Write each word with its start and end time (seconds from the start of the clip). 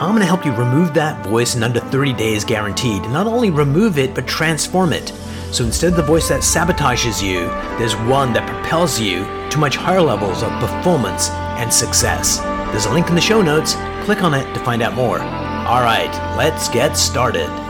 I'm 0.00 0.10
going 0.10 0.20
to 0.20 0.26
help 0.26 0.46
you 0.46 0.52
remove 0.54 0.94
that 0.94 1.26
voice 1.26 1.56
in 1.56 1.64
under 1.64 1.80
30 1.80 2.12
days 2.12 2.44
guaranteed. 2.44 3.02
Not 3.10 3.26
only 3.26 3.50
remove 3.50 3.98
it, 3.98 4.14
but 4.14 4.28
transform 4.28 4.92
it. 4.92 5.08
So 5.50 5.64
instead 5.64 5.90
of 5.90 5.96
the 5.96 6.04
voice 6.04 6.28
that 6.28 6.42
sabotages 6.42 7.20
you, 7.20 7.46
there's 7.78 7.96
one 7.96 8.32
that 8.34 8.48
propels 8.48 9.00
you 9.00 9.24
to 9.50 9.58
much 9.58 9.74
higher 9.74 10.00
levels 10.00 10.44
of 10.44 10.52
performance 10.60 11.30
and 11.30 11.74
success. 11.74 12.38
There's 12.70 12.86
a 12.86 12.92
link 12.92 13.08
in 13.08 13.16
the 13.16 13.20
show 13.20 13.42
notes. 13.42 13.74
Click 14.04 14.22
on 14.22 14.34
it 14.34 14.54
to 14.54 14.60
find 14.60 14.82
out 14.82 14.94
more. 14.94 15.18
All 15.18 15.82
right, 15.82 16.36
let's 16.36 16.68
get 16.68 16.96
started. 16.96 17.67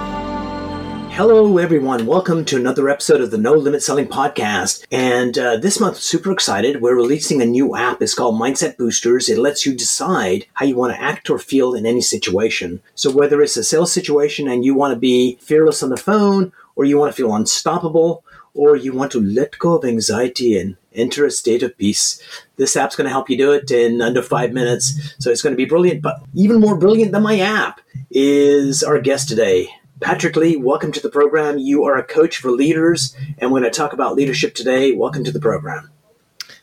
Hello, 1.19 1.59
everyone. 1.59 2.07
Welcome 2.07 2.45
to 2.45 2.57
another 2.57 2.89
episode 2.89 3.21
of 3.21 3.33
the 3.33 3.39
No 3.39 3.55
Limit 3.55 3.83
Selling 3.83 4.07
Podcast. 4.07 4.87
And 4.93 5.37
uh, 5.37 5.57
this 5.57 5.81
month, 5.81 5.97
super 5.97 6.31
excited. 6.31 6.81
We're 6.81 6.95
releasing 6.95 7.43
a 7.43 7.45
new 7.45 7.75
app. 7.75 8.01
It's 8.01 8.15
called 8.15 8.41
Mindset 8.41 8.77
Boosters. 8.77 9.29
It 9.29 9.37
lets 9.37 9.67
you 9.67 9.75
decide 9.75 10.47
how 10.55 10.65
you 10.65 10.77
want 10.77 10.95
to 10.95 11.03
act 11.03 11.29
or 11.29 11.41
feel 11.41 11.75
in 11.75 11.87
any 11.87 12.03
situation. 12.03 12.81
So, 12.95 13.11
whether 13.11 13.43
it's 13.43 13.57
a 13.57 13.65
sales 13.65 13.91
situation 13.91 14.47
and 14.47 14.65
you 14.65 14.77
want 14.77 14.95
to 14.95 15.01
be 15.01 15.39
fearless 15.41 15.83
on 15.83 15.91
the 15.91 15.97
phone, 15.97 16.53
or 16.77 16.85
you 16.85 16.97
want 16.97 17.13
to 17.13 17.17
feel 17.17 17.35
unstoppable, 17.35 18.23
or 18.55 18.77
you 18.77 18.93
want 18.93 19.11
to 19.11 19.21
let 19.21 19.59
go 19.59 19.77
of 19.77 19.85
anxiety 19.85 20.57
and 20.57 20.77
enter 20.95 21.27
a 21.27 21.33
state 21.33 21.65
of 21.65 21.77
peace. 21.77 22.23
This 22.59 22.77
app's 22.77 22.95
going 22.95 23.07
to 23.07 23.13
help 23.13 23.29
you 23.29 23.37
do 23.37 23.51
it 23.51 23.73
in 23.73 24.01
under 24.01 24.23
five 24.23 24.53
minutes. 24.53 25.17
So 25.19 25.33
it's 25.33 25.43
going 25.43 25.53
to 25.53 25.57
be 25.57 25.65
brilliant. 25.65 26.01
But 26.01 26.21
even 26.35 26.61
more 26.61 26.79
brilliant 26.79 27.11
than 27.11 27.25
my 27.25 27.41
app 27.41 27.81
is 28.09 28.85
our 28.85 29.01
guest 29.01 29.29
today. 29.29 29.69
Patrick 30.01 30.37
Lee, 30.37 30.57
welcome 30.57 30.93
to 30.93 31.01
the 31.01 31.09
program. 31.09 31.59
You 31.59 31.85
are 31.85 31.97
a 31.97 32.05
coach 32.05 32.37
for 32.37 32.51
leaders, 32.51 33.17
and 33.39 33.51
we're 33.51 33.61
going 33.61 33.71
to 33.71 33.77
talk 33.77 33.93
about 33.93 34.15
leadership 34.15 34.55
today. 34.55 34.93
Welcome 34.93 35.25
to 35.25 35.33
the 35.33 35.41
program. 35.41 35.91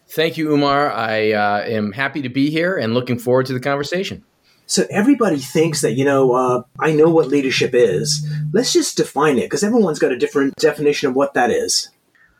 Thank 0.07 0.37
you, 0.37 0.53
Umar. 0.53 0.89
I 0.91 1.33
uh, 1.33 1.63
am 1.63 1.91
happy 1.91 2.21
to 2.21 2.29
be 2.29 2.49
here 2.49 2.77
and 2.77 2.93
looking 2.93 3.19
forward 3.19 3.47
to 3.47 3.53
the 3.53 3.59
conversation. 3.59 4.23
So 4.67 4.85
everybody 4.89 5.37
thinks 5.37 5.81
that, 5.81 5.93
you 5.93 6.05
know, 6.05 6.31
uh, 6.31 6.63
I 6.79 6.93
know 6.93 7.09
what 7.09 7.27
leadership 7.27 7.71
is. 7.73 8.25
Let's 8.53 8.71
just 8.71 8.95
define 8.95 9.37
it 9.37 9.43
because 9.43 9.63
everyone's 9.63 9.99
got 9.99 10.13
a 10.13 10.17
different 10.17 10.55
definition 10.55 11.09
of 11.09 11.15
what 11.15 11.33
that 11.33 11.51
is. 11.51 11.89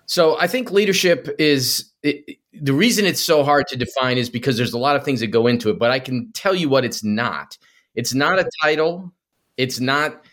So 0.06 0.40
I 0.40 0.48
think 0.48 0.72
leadership 0.72 1.36
is 1.38 1.92
it, 2.04 2.38
the 2.54 2.74
reason 2.74 3.06
it's 3.06 3.22
so 3.22 3.44
hard 3.44 3.68
to 3.68 3.78
define 3.78 4.18
is 4.18 4.30
because 4.30 4.56
there's 4.56 4.74
a 4.74 4.80
lot 4.80 4.96
of 4.96 5.04
things 5.04 5.20
that 5.20 5.28
go 5.28 5.48
into 5.48 5.70
it, 5.70 5.78
but 5.78 5.92
I 5.92 6.00
can 6.00 6.32
tell 6.32 6.56
you 6.56 6.70
what 6.70 6.86
it's 6.86 7.04
not. 7.04 7.58
It's 7.96 8.14
not 8.14 8.40
a 8.40 8.50
title. 8.62 9.12
It's 9.58 9.80
not 9.80 10.26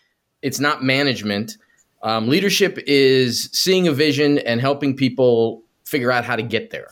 it's 0.43 0.61
not 0.61 0.83
management. 0.83 1.57
Um, 2.03 2.29
leadership 2.29 2.79
is 2.87 3.49
seeing 3.53 3.89
a 3.89 3.93
vision 3.93 4.39
and 4.39 4.61
helping 4.61 4.97
people 4.97 5.63
figure 5.85 6.11
out 6.11 6.25
how 6.25 6.37
to 6.37 6.43
get 6.43 6.71
there. 6.71 6.89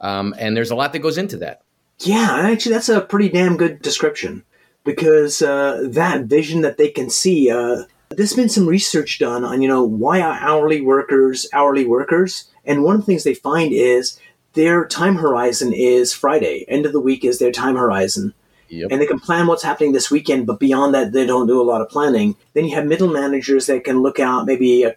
Um, 0.00 0.34
and 0.38 0.56
there's 0.56 0.70
a 0.70 0.74
lot 0.74 0.92
that 0.92 0.98
goes 1.00 1.18
into 1.18 1.36
that. 1.38 1.62
Yeah, 2.00 2.40
actually, 2.42 2.72
that's 2.72 2.88
a 2.88 3.00
pretty 3.00 3.28
damn 3.28 3.56
good 3.56 3.82
description 3.82 4.44
because 4.84 5.42
uh, 5.42 5.86
that 5.90 6.24
vision 6.24 6.62
that 6.62 6.76
they 6.76 6.88
can 6.88 7.10
see. 7.10 7.50
Uh, 7.50 7.84
there's 8.10 8.34
been 8.34 8.48
some 8.48 8.66
research 8.66 9.18
done 9.18 9.44
on, 9.44 9.60
you 9.60 9.68
know, 9.68 9.82
why 9.84 10.20
are 10.20 10.38
hourly 10.40 10.80
workers 10.80 11.46
hourly 11.52 11.84
workers? 11.84 12.48
And 12.64 12.82
one 12.82 12.94
of 12.94 13.02
the 13.02 13.06
things 13.06 13.24
they 13.24 13.34
find 13.34 13.72
is 13.72 14.18
their 14.54 14.86
time 14.86 15.16
horizon 15.16 15.72
is 15.72 16.12
Friday. 16.12 16.64
End 16.68 16.86
of 16.86 16.92
the 16.92 17.00
week 17.00 17.24
is 17.24 17.38
their 17.38 17.52
time 17.52 17.76
horizon. 17.76 18.32
Yep. 18.68 18.88
And 18.90 19.00
they 19.00 19.06
can 19.06 19.20
plan 19.20 19.46
what's 19.46 19.62
happening 19.62 19.92
this 19.92 20.10
weekend, 20.10 20.46
but 20.46 20.60
beyond 20.60 20.94
that, 20.94 21.12
they 21.12 21.26
don't 21.26 21.46
do 21.46 21.60
a 21.60 21.64
lot 21.64 21.80
of 21.80 21.88
planning. 21.88 22.36
Then 22.54 22.66
you 22.66 22.74
have 22.74 22.86
middle 22.86 23.08
managers 23.08 23.66
that 23.66 23.84
can 23.84 24.02
look 24.02 24.20
out 24.20 24.46
maybe 24.46 24.82
a, 24.82 24.94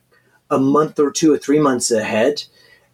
a 0.50 0.59
month 0.59 1.00
or 1.00 1.12
two 1.12 1.34
or 1.34 1.38
three 1.38 1.59
months 1.59 1.91
ahead, 1.91 2.44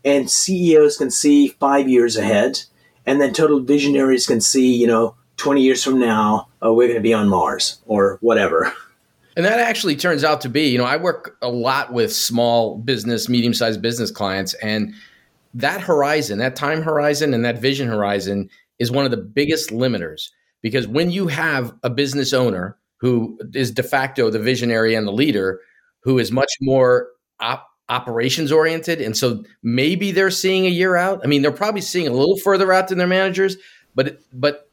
and 0.06 0.30
CEOs 0.30 0.98
can 0.98 1.10
see 1.10 1.48
five 1.48 1.90
years 1.90 2.16
ahead, 2.16 2.62
and 3.06 3.20
then 3.20 3.34
total 3.34 3.60
visionaries 3.60 4.28
can 4.28 4.42
see, 4.42 4.76
you 4.76 4.88
know, 4.88 5.16
20 5.38 5.62
years 5.62 5.84
from 5.84 6.00
now, 6.00 6.48
oh, 6.62 6.74
we're 6.74 6.88
going 6.88 6.96
to 6.96 7.02
be 7.02 7.14
on 7.14 7.30
Mars 7.30 7.80
or 7.86 8.18
whatever. 8.22 8.74
And 9.36 9.46
that 9.46 9.60
actually 9.60 9.96
turns 9.96 10.24
out 10.24 10.42
to 10.42 10.50
be, 10.50 10.68
you 10.68 10.80
know, 10.80 10.84
I 10.84 10.98
work 10.98 11.38
a 11.44 11.50
lot 11.50 11.94
with 11.94 12.12
small 12.12 12.76
business, 12.80 13.30
medium 13.30 13.54
sized 13.54 13.84
business 13.84 14.10
clients, 14.10 14.56
and 14.56 14.96
that 15.54 15.80
horizon, 15.80 16.40
that 16.40 16.56
time 16.56 16.82
horizon, 16.82 17.36
and 17.36 17.46
that 17.46 17.60
vision 17.60 17.88
horizon 17.88 18.50
is 18.80 18.90
one 18.90 19.06
of 19.06 19.12
the 19.12 19.18
biggest 19.18 19.70
limiters 19.70 20.32
because 20.62 20.88
when 20.88 21.12
you 21.12 21.28
have 21.28 21.74
a 21.84 21.90
business 21.90 22.34
owner 22.34 22.78
who 22.98 23.40
is 23.54 23.72
de 23.72 23.84
facto 23.84 24.30
the 24.30 24.40
visionary 24.40 24.96
and 24.96 25.08
the 25.08 25.12
leader, 25.12 25.62
who 26.02 26.20
is 26.20 26.32
much 26.32 26.52
more 26.62 27.10
op- 27.40 27.68
operations 27.90 28.52
oriented, 28.52 29.02
and 29.02 29.16
so 29.16 29.44
maybe 29.62 30.12
they're 30.12 30.32
seeing 30.32 30.66
a 30.66 30.70
year 30.70 30.96
out. 30.96 31.22
I 31.24 31.28
mean, 31.28 31.42
they're 31.42 31.52
probably 31.52 31.82
seeing 31.82 32.08
a 32.08 32.12
little 32.12 32.38
further 32.38 32.74
out 32.74 32.88
than 32.88 32.98
their 32.98 33.08
managers, 33.08 33.58
but 33.96 34.20
but 34.34 34.70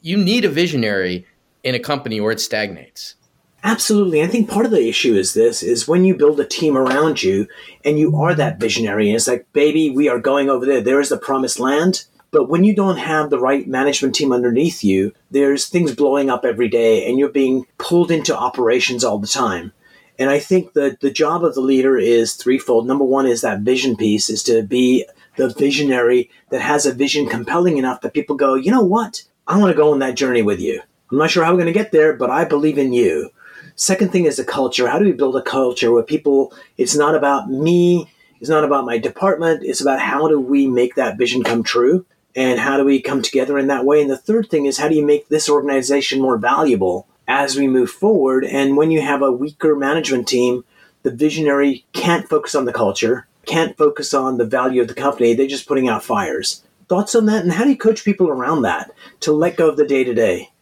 you 0.00 0.16
need 0.16 0.44
a 0.44 0.48
visionary 0.48 1.26
in 1.64 1.74
a 1.74 1.80
company 1.80 2.20
or 2.20 2.30
it 2.30 2.40
stagnates. 2.40 3.16
Absolutely. 3.64 4.22
I 4.22 4.28
think 4.28 4.48
part 4.48 4.64
of 4.64 4.70
the 4.70 4.88
issue 4.88 5.14
is 5.14 5.34
this 5.34 5.64
is 5.64 5.88
when 5.88 6.04
you 6.04 6.14
build 6.14 6.38
a 6.38 6.44
team 6.44 6.76
around 6.76 7.24
you 7.24 7.48
and 7.84 7.98
you 7.98 8.16
are 8.16 8.32
that 8.32 8.60
visionary 8.60 9.08
and 9.08 9.16
it's 9.16 9.26
like, 9.26 9.52
baby, 9.52 9.90
we 9.90 10.08
are 10.08 10.20
going 10.20 10.48
over 10.48 10.64
there. 10.64 10.80
There 10.80 11.00
is 11.00 11.08
the 11.08 11.16
promised 11.16 11.58
land. 11.58 12.04
But 12.30 12.48
when 12.48 12.64
you 12.64 12.74
don't 12.74 12.98
have 12.98 13.30
the 13.30 13.38
right 13.38 13.66
management 13.66 14.14
team 14.14 14.32
underneath 14.32 14.82
you, 14.82 15.12
there's 15.30 15.68
things 15.68 15.94
blowing 15.94 16.28
up 16.28 16.44
every 16.44 16.68
day 16.68 17.08
and 17.08 17.18
you're 17.18 17.28
being 17.28 17.66
pulled 17.78 18.10
into 18.10 18.36
operations 18.36 19.04
all 19.04 19.18
the 19.18 19.26
time. 19.26 19.72
And 20.18 20.30
I 20.30 20.38
think 20.38 20.72
that 20.72 21.00
the 21.00 21.10
job 21.10 21.44
of 21.44 21.54
the 21.54 21.60
leader 21.60 21.96
is 21.98 22.34
threefold. 22.34 22.86
Number 22.86 23.04
one 23.04 23.26
is 23.26 23.42
that 23.42 23.60
vision 23.60 23.96
piece 23.96 24.30
is 24.30 24.42
to 24.44 24.62
be 24.62 25.06
the 25.36 25.50
visionary 25.50 26.30
that 26.50 26.62
has 26.62 26.86
a 26.86 26.92
vision 26.92 27.28
compelling 27.28 27.76
enough 27.76 28.00
that 28.00 28.14
people 28.14 28.36
go, 28.36 28.54
you 28.54 28.70
know 28.70 28.84
what? 28.84 29.22
I 29.46 29.58
want 29.58 29.70
to 29.70 29.76
go 29.76 29.92
on 29.92 29.98
that 30.00 30.16
journey 30.16 30.42
with 30.42 30.60
you. 30.60 30.80
I'm 31.10 31.18
not 31.18 31.30
sure 31.30 31.44
how 31.44 31.52
we're 31.52 31.58
going 31.58 31.72
to 31.72 31.78
get 31.78 31.92
there, 31.92 32.14
but 32.14 32.30
I 32.30 32.44
believe 32.44 32.78
in 32.78 32.92
you. 32.92 33.30
Second 33.76 34.10
thing 34.10 34.24
is 34.24 34.36
the 34.36 34.44
culture. 34.44 34.88
How 34.88 34.98
do 34.98 35.04
we 35.04 35.12
build 35.12 35.36
a 35.36 35.42
culture 35.42 35.92
where 35.92 36.02
people, 36.02 36.52
it's 36.78 36.96
not 36.96 37.14
about 37.14 37.50
me, 37.50 38.10
it's 38.40 38.50
not 38.50 38.64
about 38.64 38.86
my 38.86 38.98
department, 38.98 39.62
it's 39.62 39.82
about 39.82 40.00
how 40.00 40.28
do 40.28 40.40
we 40.40 40.66
make 40.66 40.94
that 40.94 41.18
vision 41.18 41.44
come 41.44 41.62
true 41.62 42.06
and 42.36 42.60
how 42.60 42.76
do 42.76 42.84
we 42.84 43.00
come 43.00 43.22
together 43.22 43.58
in 43.58 43.66
that 43.68 43.86
way. 43.86 44.02
And 44.02 44.10
the 44.10 44.16
third 44.16 44.50
thing 44.50 44.66
is 44.66 44.76
how 44.76 44.88
do 44.88 44.94
you 44.94 45.04
make 45.04 45.28
this 45.28 45.48
organization 45.48 46.20
more 46.20 46.36
valuable 46.36 47.08
as 47.26 47.56
we 47.56 47.66
move 47.66 47.90
forward? 47.90 48.44
And 48.44 48.76
when 48.76 48.90
you 48.90 49.00
have 49.00 49.22
a 49.22 49.32
weaker 49.32 49.74
management 49.74 50.28
team, 50.28 50.62
the 51.02 51.10
visionary 51.10 51.86
can't 51.94 52.28
focus 52.28 52.54
on 52.54 52.66
the 52.66 52.72
culture, 52.72 53.26
can't 53.46 53.76
focus 53.76 54.12
on 54.12 54.36
the 54.36 54.44
value 54.44 54.82
of 54.82 54.88
the 54.88 54.94
company. 54.94 55.32
They're 55.32 55.46
just 55.46 55.66
putting 55.66 55.88
out 55.88 56.04
fires. 56.04 56.62
Thoughts 56.88 57.14
on 57.14 57.26
that? 57.26 57.42
And 57.42 57.52
how 57.52 57.64
do 57.64 57.70
you 57.70 57.76
coach 57.76 58.04
people 58.04 58.28
around 58.28 58.62
that 58.62 58.92
to 59.20 59.32
let 59.32 59.56
go 59.56 59.68
of 59.68 59.76
the 59.76 59.86
day 59.86 60.04
to 60.04 60.14
day? 60.14 60.52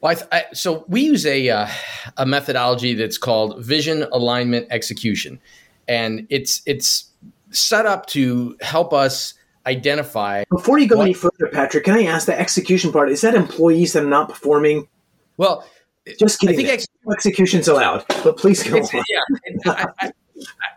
Well, 0.00 0.16
I, 0.32 0.38
I, 0.38 0.44
so 0.52 0.84
we 0.88 1.02
use 1.02 1.24
a 1.26 1.48
uh, 1.48 1.68
a 2.16 2.26
methodology 2.26 2.94
that's 2.94 3.18
called 3.18 3.64
vision 3.64 4.04
alignment 4.10 4.66
execution, 4.70 5.40
and 5.86 6.26
it's 6.28 6.62
it's 6.66 7.04
set 7.50 7.86
up 7.86 8.06
to 8.06 8.56
help 8.60 8.92
us 8.92 9.34
identify. 9.66 10.44
Before 10.50 10.78
you 10.78 10.88
go 10.88 10.96
what, 10.96 11.04
any 11.04 11.14
further, 11.14 11.48
Patrick, 11.52 11.84
can 11.84 11.94
I 11.94 12.04
ask 12.04 12.26
the 12.26 12.38
execution 12.38 12.92
part? 12.92 13.10
Is 13.10 13.20
that 13.22 13.34
employees 13.34 13.92
that 13.92 14.04
are 14.04 14.08
not 14.08 14.28
performing? 14.28 14.88
Well, 15.36 15.66
just 16.18 16.40
kidding. 16.40 16.54
I 16.54 16.56
think 16.56 16.68
ex- 16.68 16.86
execution's 17.12 17.68
allowed, 17.68 18.04
but 18.24 18.36
please 18.36 18.62
go 18.62 18.78
on. 18.78 18.88
Yeah, 18.92 19.72
I, 20.00 20.12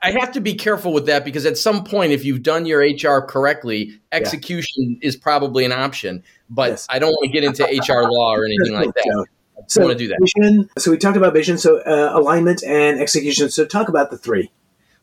I, 0.04 0.12
have 0.12 0.32
to 0.34 0.40
be 0.40 0.54
careful 0.54 0.94
with 0.94 1.08
that 1.08 1.26
because 1.26 1.46
at 1.46 1.58
some 1.58 1.84
point, 1.84 2.12
if 2.12 2.24
you've 2.24 2.44
done 2.44 2.66
your 2.66 2.82
HR 2.82 3.26
correctly, 3.26 4.00
execution 4.12 5.00
yeah. 5.02 5.08
is 5.08 5.16
probably 5.16 5.66
an 5.66 5.72
option. 5.72 6.24
But 6.50 6.72
yes. 6.72 6.88
I 6.90 7.00
don't 7.00 7.10
want 7.10 7.32
to 7.32 7.32
get 7.32 7.44
into 7.44 7.64
HR 7.64 8.08
law 8.08 8.36
or 8.36 8.46
anything 8.46 8.74
like 8.74 8.94
that. 8.94 9.26
So, 9.68 9.82
want 9.82 9.94
to 9.94 9.98
do 9.98 10.08
that. 10.10 10.20
Vision, 10.22 10.70
so 10.78 10.92
we 10.92 10.98
talked 10.98 11.18
about 11.18 11.34
vision, 11.34 11.58
so 11.58 11.80
uh, 11.80 12.12
alignment 12.14 12.64
and 12.64 13.00
execution. 13.00 13.50
So 13.50 13.66
talk 13.66 13.90
about 13.90 14.12
the 14.12 14.18
three. 14.18 14.52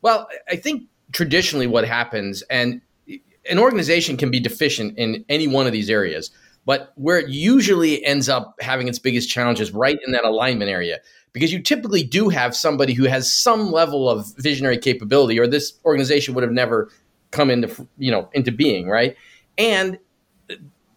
Well, 0.02 0.28
I 0.48 0.56
think 0.56 0.84
traditionally 1.12 1.66
what 1.66 1.84
happens, 1.84 2.42
and 2.42 2.80
an 3.50 3.58
organization 3.58 4.16
can 4.16 4.30
be 4.30 4.40
deficient 4.40 4.96
in 4.98 5.24
any 5.28 5.46
one 5.46 5.66
of 5.66 5.72
these 5.72 5.90
areas, 5.90 6.30
but 6.64 6.92
where 6.96 7.18
it 7.18 7.28
usually 7.28 8.04
ends 8.04 8.28
up 8.28 8.54
having 8.60 8.88
its 8.88 8.98
biggest 8.98 9.28
challenges 9.28 9.72
right 9.72 9.98
in 10.06 10.12
that 10.12 10.24
alignment 10.24 10.70
area 10.70 10.98
because 11.32 11.52
you 11.52 11.60
typically 11.60 12.02
do 12.02 12.28
have 12.28 12.54
somebody 12.54 12.92
who 12.92 13.04
has 13.04 13.32
some 13.32 13.72
level 13.72 14.08
of 14.08 14.32
visionary 14.36 14.78
capability 14.78 15.38
or 15.38 15.46
this 15.46 15.72
organization 15.84 16.34
would 16.34 16.42
have 16.42 16.52
never 16.52 16.90
come 17.30 17.50
into 17.50 17.88
you 17.98 18.10
know 18.10 18.28
into 18.34 18.52
being 18.52 18.88
right? 18.88 19.16
And 19.58 19.98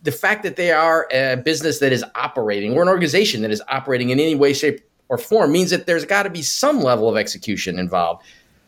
the 0.04 0.12
fact 0.12 0.44
that 0.44 0.56
they 0.56 0.72
are 0.72 1.08
a 1.12 1.36
business 1.36 1.80
that 1.80 1.92
is 1.92 2.06
operating 2.14 2.74
or 2.74 2.84
an 2.84 2.88
organization 2.88 3.42
that 3.42 3.52
is 3.52 3.62
operating 3.70 4.12
in 4.12 4.20
any 4.20 4.36
way 4.36 4.54
shape 4.54 4.82
or 5.10 5.18
form 5.18 5.52
means 5.52 5.72
that 5.72 5.88
there's 5.88 6.06
got 6.06 6.24
to 6.24 6.30
be 6.30 6.42
some 6.42 6.82
level 6.82 7.10
of 7.10 7.18
execution 7.18 7.80
involved. 7.80 8.24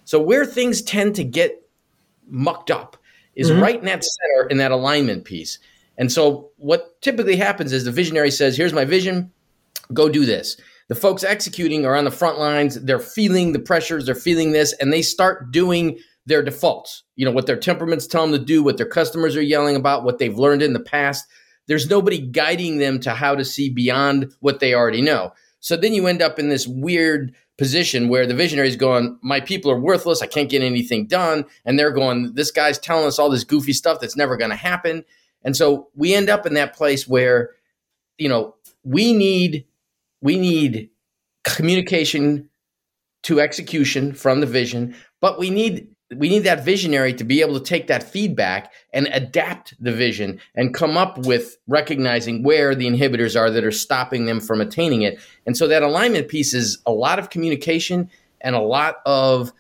So 0.06 0.20
where 0.20 0.46
things 0.46 0.82
tend 0.82 1.16
to 1.16 1.24
get 1.24 1.62
mucked 2.28 2.72
up 2.72 2.98
is 3.38 3.50
mm-hmm. 3.50 3.62
right 3.62 3.80
in 3.80 3.86
that 3.86 4.04
center 4.04 4.50
in 4.50 4.58
that 4.58 4.72
alignment 4.72 5.24
piece. 5.24 5.60
And 5.98 6.12
so 6.12 6.52
what 6.58 7.02
typically 7.02 7.38
happens 7.38 7.72
is 7.72 7.86
the 7.86 7.92
visionary 7.92 8.32
says, 8.32 8.58
"Here's 8.58 8.74
my 8.74 8.84
vision. 8.84 9.32
Go 9.94 10.10
do 10.10 10.26
this." 10.26 10.58
The 10.90 10.96
folks 10.96 11.24
executing 11.24 11.86
are 11.86 11.96
on 11.96 12.06
the 12.06 12.12
front 12.12 12.40
lines. 12.40 12.76
They're 12.82 13.00
feeling 13.00 13.54
the 13.54 13.60
pressures. 13.60 14.06
They're 14.06 14.16
feeling 14.16 14.52
this, 14.52 14.74
and 14.74 14.92
they 14.92 15.02
start 15.02 15.52
doing 15.52 16.00
their 16.26 16.44
defaults. 16.44 17.04
You 17.16 17.26
know 17.26 17.32
what 17.32 17.46
their 17.46 17.58
temperaments 17.58 18.08
tell 18.08 18.24
them 18.24 18.38
to 18.38 18.44
do, 18.44 18.64
what 18.64 18.78
their 18.78 18.88
customers 18.88 19.36
are 19.36 19.42
yelling 19.42 19.76
about, 19.76 20.04
what 20.04 20.18
they've 20.18 20.38
learned 20.38 20.62
in 20.62 20.74
the 20.74 20.80
past. 20.80 21.26
There's 21.68 21.90
nobody 21.90 22.20
guiding 22.20 22.78
them 22.78 23.00
to 23.02 23.12
how 23.12 23.36
to 23.36 23.44
see 23.44 23.70
beyond 23.70 24.34
what 24.40 24.60
they 24.60 24.74
already 24.74 25.02
know. 25.02 25.34
So 25.60 25.76
then 25.76 25.94
you 25.94 26.08
end 26.08 26.22
up 26.22 26.40
in 26.40 26.50
this 26.50 26.68
weird 26.68 27.34
position 27.58 28.08
where 28.08 28.28
the 28.28 28.36
visionary 28.36 28.68
is 28.68 28.76
going, 28.76 29.18
My 29.22 29.40
people 29.40 29.72
are 29.72 29.80
worthless. 29.80 30.22
I 30.22 30.28
can't 30.28 30.50
get 30.50 30.62
anything 30.62 31.08
done. 31.08 31.46
And 31.66 31.78
they're 31.78 31.92
going, 31.92 32.34
This 32.34 32.52
guy's 32.52 32.80
telling 32.80 33.06
us 33.06 33.20
all 33.20 33.30
this 33.30 33.44
goofy 33.44 33.74
stuff 33.74 34.00
that's 34.00 34.18
never 34.18 34.38
going 34.38 34.52
to 34.52 34.56
happen. 34.56 35.04
And 35.44 35.56
so 35.56 35.90
we 35.96 36.14
end 36.14 36.30
up 36.30 36.46
in 36.46 36.54
that 36.56 36.76
place 36.76 37.08
where, 37.08 37.52
you 38.18 38.30
know, 38.30 38.56
we 38.84 39.14
need 39.14 39.66
we 40.22 40.38
need 40.38 40.90
communication 41.44 42.50
to 43.24 43.40
execution 43.40 44.14
from 44.14 44.40
the 44.40 44.46
vision, 44.46 44.96
but 45.22 45.40
we 45.40 45.50
need 45.50 45.88
we 46.16 46.30
need 46.30 46.46
that 46.46 46.64
visionary 46.64 47.14
to 47.14 47.24
be 47.24 47.42
able 47.42 47.60
to 47.60 47.66
take 47.66 47.88
that 47.88 48.04
feedback 48.04 48.72
and 48.94 49.08
adapt 49.12 49.74
the 49.84 49.92
vision 49.92 50.40
and 50.56 50.74
come 50.74 50.96
up 50.96 51.18
with 51.26 51.58
recognizing 51.68 52.44
where 52.44 52.74
the 52.76 52.88
inhibitors 52.88 53.40
are 53.40 53.52
that 53.52 53.66
are 53.66 53.72
stopping 53.72 54.26
them 54.26 54.40
from 54.40 54.62
attaining 54.62 55.02
it. 55.02 55.20
And 55.46 55.58
so 55.58 55.68
that 55.68 55.84
alignment 55.84 56.30
piece 56.30 56.54
is 56.54 56.78
a 56.86 56.92
lot 56.92 57.20
of 57.20 57.30
communication 57.30 58.10
and 58.40 58.56
a 58.56 58.62
lot 58.62 58.98
of 59.06 59.52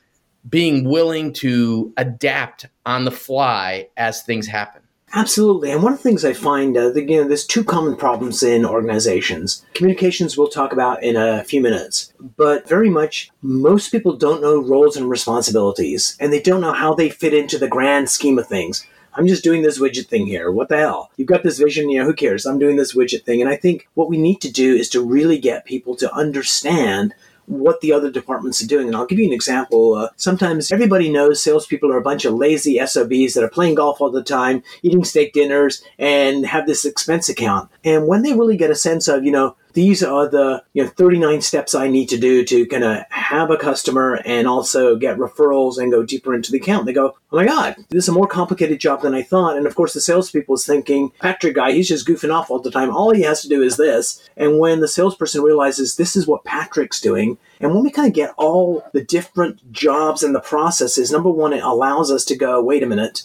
being 0.47 0.85
willing 0.85 1.33
to 1.33 1.93
adapt 1.97 2.67
on 2.85 3.03
the 3.03 3.11
fly 3.11 3.89
as 3.97 4.23
things 4.23 4.47
happen. 4.47 4.81
Absolutely. 5.13 5.71
And 5.71 5.81
one 5.81 5.93
of 5.93 5.99
the 5.99 6.03
things 6.03 6.25
I 6.25 6.33
find, 6.33 6.75
uh, 6.75 6.89
that, 6.89 7.09
you 7.09 7.21
know, 7.21 7.27
there's 7.27 7.45
two 7.45 7.63
common 7.63 7.95
problems 7.95 8.43
in 8.43 8.65
organizations. 8.65 9.65
Communications 9.73 10.37
we'll 10.37 10.49
talk 10.49 10.73
about 10.73 11.01
in 11.01 11.15
a 11.15 11.45
few 11.45 11.61
minutes, 11.61 12.13
but 12.35 12.67
very 12.67 12.89
much 12.89 13.31
most 13.41 13.89
people 13.89 14.17
don't 14.17 14.41
know 14.41 14.59
roles 14.61 14.97
and 14.97 15.09
responsibilities, 15.09 16.17
and 16.19 16.33
they 16.33 16.41
don't 16.41 16.61
know 16.61 16.73
how 16.73 16.93
they 16.93 17.09
fit 17.09 17.33
into 17.33 17.57
the 17.57 17.69
grand 17.69 18.09
scheme 18.09 18.37
of 18.37 18.47
things. 18.47 18.85
I'm 19.13 19.27
just 19.27 19.43
doing 19.43 19.63
this 19.63 19.79
widget 19.79 20.07
thing 20.07 20.27
here. 20.27 20.51
What 20.51 20.69
the 20.69 20.77
hell? 20.77 21.09
You've 21.17 21.27
got 21.27 21.41
this 21.41 21.57
vision, 21.57 21.89
you 21.89 21.99
know, 21.99 22.05
who 22.05 22.13
cares? 22.13 22.45
I'm 22.45 22.59
doing 22.59 22.75
this 22.75 22.93
widget 22.93 23.23
thing. 23.23 23.41
And 23.41 23.49
I 23.49 23.55
think 23.55 23.87
what 23.95 24.09
we 24.09 24.17
need 24.17 24.41
to 24.41 24.51
do 24.51 24.75
is 24.75 24.89
to 24.89 25.01
really 25.01 25.39
get 25.39 25.65
people 25.65 25.95
to 25.95 26.13
understand 26.13 27.15
what 27.47 27.79
the 27.81 27.93
other 27.93 28.11
departments 28.11 28.61
are 28.61 28.67
doing. 28.67 28.87
And 28.87 28.95
I'll 28.95 29.05
give 29.05 29.19
you 29.19 29.25
an 29.25 29.33
example. 29.33 29.95
Uh, 29.95 30.09
sometimes 30.17 30.71
everybody 30.71 31.09
knows 31.09 31.41
salespeople 31.41 31.91
are 31.91 31.97
a 31.97 32.03
bunch 32.03 32.25
of 32.25 32.33
lazy 32.33 32.77
SOBs 32.85 33.33
that 33.33 33.43
are 33.43 33.49
playing 33.49 33.75
golf 33.75 33.99
all 33.99 34.11
the 34.11 34.23
time, 34.23 34.63
eating 34.83 35.03
steak 35.03 35.33
dinners, 35.33 35.81
and 35.97 36.45
have 36.45 36.67
this 36.67 36.85
expense 36.85 37.29
account. 37.29 37.69
And 37.83 38.07
when 38.07 38.21
they 38.21 38.33
really 38.33 38.57
get 38.57 38.69
a 38.69 38.75
sense 38.75 39.07
of, 39.07 39.23
you 39.23 39.31
know, 39.31 39.55
these 39.77 40.01
are 40.01 40.27
the 40.27 40.63
you 40.73 40.83
know 40.83 40.89
39 40.89 41.39
steps 41.41 41.75
I 41.75 41.87
need 41.87 42.09
to 42.09 42.17
do 42.17 42.43
to 42.45 42.65
kind 42.65 42.83
of 42.83 43.03
have 43.11 43.51
a 43.51 43.57
customer 43.57 44.19
and 44.25 44.47
also 44.47 44.95
get 44.95 45.19
referrals 45.19 45.77
and 45.77 45.91
go 45.91 46.01
deeper 46.01 46.33
into 46.33 46.51
the 46.51 46.57
account. 46.57 46.87
They 46.87 46.93
go, 46.93 47.15
oh 47.31 47.37
my 47.37 47.45
god, 47.45 47.75
this 47.89 48.05
is 48.05 48.09
a 48.09 48.13
more 48.13 48.25
complicated 48.25 48.79
job 48.79 49.03
than 49.03 49.13
I 49.13 49.21
thought. 49.21 49.55
And 49.55 49.67
of 49.67 49.75
course, 49.75 49.93
the 49.93 50.01
salespeople 50.01 50.55
is 50.55 50.65
thinking, 50.65 51.11
Patrick 51.19 51.53
guy, 51.53 51.73
he's 51.73 51.87
just 51.87 52.07
goofing 52.07 52.33
off 52.33 52.49
all 52.49 52.59
the 52.59 52.71
time. 52.71 52.89
All 52.89 53.13
he 53.13 53.21
has 53.21 53.43
to 53.43 53.47
do 53.47 53.61
is 53.61 53.77
this. 53.77 54.27
And 54.35 54.57
when 54.57 54.79
the 54.79 54.87
salesperson 54.87 55.43
realizes 55.43 55.95
this 55.95 56.15
is 56.15 56.25
what 56.25 56.43
Patrick's 56.43 56.99
doing, 56.99 57.37
and 57.59 57.71
when 57.71 57.83
we 57.83 57.91
kind 57.91 58.07
of 58.07 58.15
get 58.15 58.33
all 58.35 58.83
the 58.93 59.03
different 59.03 59.71
jobs 59.71 60.23
and 60.23 60.33
the 60.33 60.39
processes, 60.39 61.11
number 61.11 61.29
one, 61.29 61.53
it 61.53 61.63
allows 61.63 62.11
us 62.11 62.25
to 62.25 62.35
go, 62.35 62.63
wait 62.63 62.81
a 62.81 62.87
minute 62.87 63.21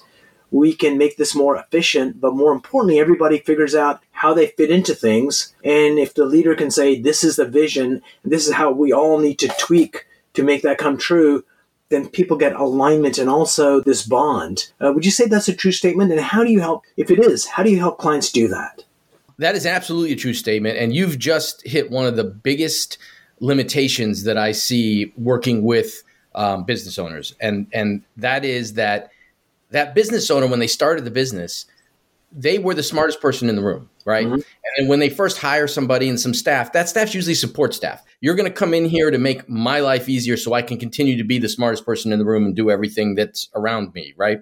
we 0.53 0.75
can 0.75 0.99
make 0.99 1.17
this 1.17 1.35
more 1.35 1.57
efficient. 1.57 2.21
But 2.21 2.37
more 2.37 2.53
importantly, 2.53 3.01
everybody 3.01 3.39
figures 3.39 3.75
out 3.75 4.01
how 4.13 4.35
they 4.35 4.47
fit 4.47 4.71
into 4.71 4.95
things. 4.95 5.55
And 5.65 5.99
if 5.99 6.15
the 6.15 6.27
leader 6.27 6.55
can 6.55 6.71
say, 6.71 7.01
this 7.01 7.25
is 7.25 7.37
the 7.37 7.47
vision, 7.47 8.03
this 8.23 8.47
is 8.47 8.55
how 8.55 8.71
we 8.71 8.93
all 8.93 9.19
need 9.19 9.41
to 9.41 9.53
tweak 9.59 10.07
to 10.35 10.45
make 10.45 10.63
that 10.63 10.79
come 10.79 10.97
true, 10.97 11.45
then 11.89 12.09
people 12.09 12.37
get 12.37 12.55
alignment 12.55 13.19
and 13.19 13.29
also 13.29 13.81
this 13.81 14.07
bond. 14.07 14.71
Uh, 14.81 14.93
would 14.93 15.05
you 15.05 15.11
say 15.11 15.27
that's 15.27 15.49
a 15.49 15.55
true 15.55 15.73
statement? 15.73 16.13
And 16.13 16.21
how 16.21 16.45
do 16.45 16.51
you 16.51 16.61
help, 16.61 16.85
if 16.97 17.11
it 17.11 17.19
is, 17.19 17.47
how 17.47 17.63
do 17.63 17.71
you 17.71 17.79
help 17.79 17.99
clients 17.99 18.31
do 18.31 18.49
that? 18.49 18.85
That 19.39 19.55
is 19.55 19.67
absolutely 19.67 20.13
a 20.13 20.17
true 20.17 20.35
statement. 20.35 20.79
And 20.79 20.95
you've 20.95 21.19
just 21.19 21.67
hit 21.67 21.91
one 21.91 22.07
of 22.07 22.17
the 22.17 22.25
biggest 22.25 22.99
limitations 23.41 24.25
that 24.25 24.39
I 24.39 24.53
see 24.53 25.13
working 25.17 25.65
with 25.65 26.03
um, 26.35 26.65
business 26.65 26.99
owners. 26.99 27.35
And, 27.41 27.67
and 27.73 28.03
that 28.17 28.45
is 28.45 28.75
that 28.75 29.12
that 29.73 29.95
business 29.95 30.31
owner, 30.31 30.47
when 30.47 30.61
they 30.61 30.67
started 30.67 31.05
the 31.05 31.11
business, 31.11 31.67
they 32.31 32.59
were 32.59 32.75
the 32.75 32.83
smartest 32.83 33.21
person 33.21 33.49
in 33.49 33.57
the 33.57 33.63
room, 33.63 33.91
right? 34.07 34.27
Mm-hmm. 34.27 34.41
And 34.79 34.89
when 34.89 35.01
they 35.01 35.11
first 35.11 35.39
hire 35.39 35.67
somebody 35.67 36.09
and 36.09 36.19
some 36.19 36.33
staff, 36.33 36.73
that 36.73 36.89
staff's 36.89 37.15
usually 37.15 37.35
support 37.35 37.75
staff. 37.75 38.03
You're 38.21 38.35
going 38.35 38.51
to 38.51 38.55
come 38.55 38.73
in 38.73 38.87
here 38.87 39.11
to 39.11 39.19
make 39.19 39.49
my 39.49 39.81
life 39.81 40.09
easier 40.09 40.37
so 40.37 40.55
I 40.55 40.63
can 40.63 40.79
continue 40.79 41.17
to 41.17 41.25
be 41.25 41.39
the 41.39 41.49
smartest 41.49 41.85
person 41.85 42.13
in 42.13 42.19
the 42.19 42.25
room 42.25 42.47
and 42.47 42.57
do 42.57 42.71
everything 42.71 43.15
that's 43.15 43.49
around 43.55 43.93
me, 43.93 44.15
right? 44.17 44.41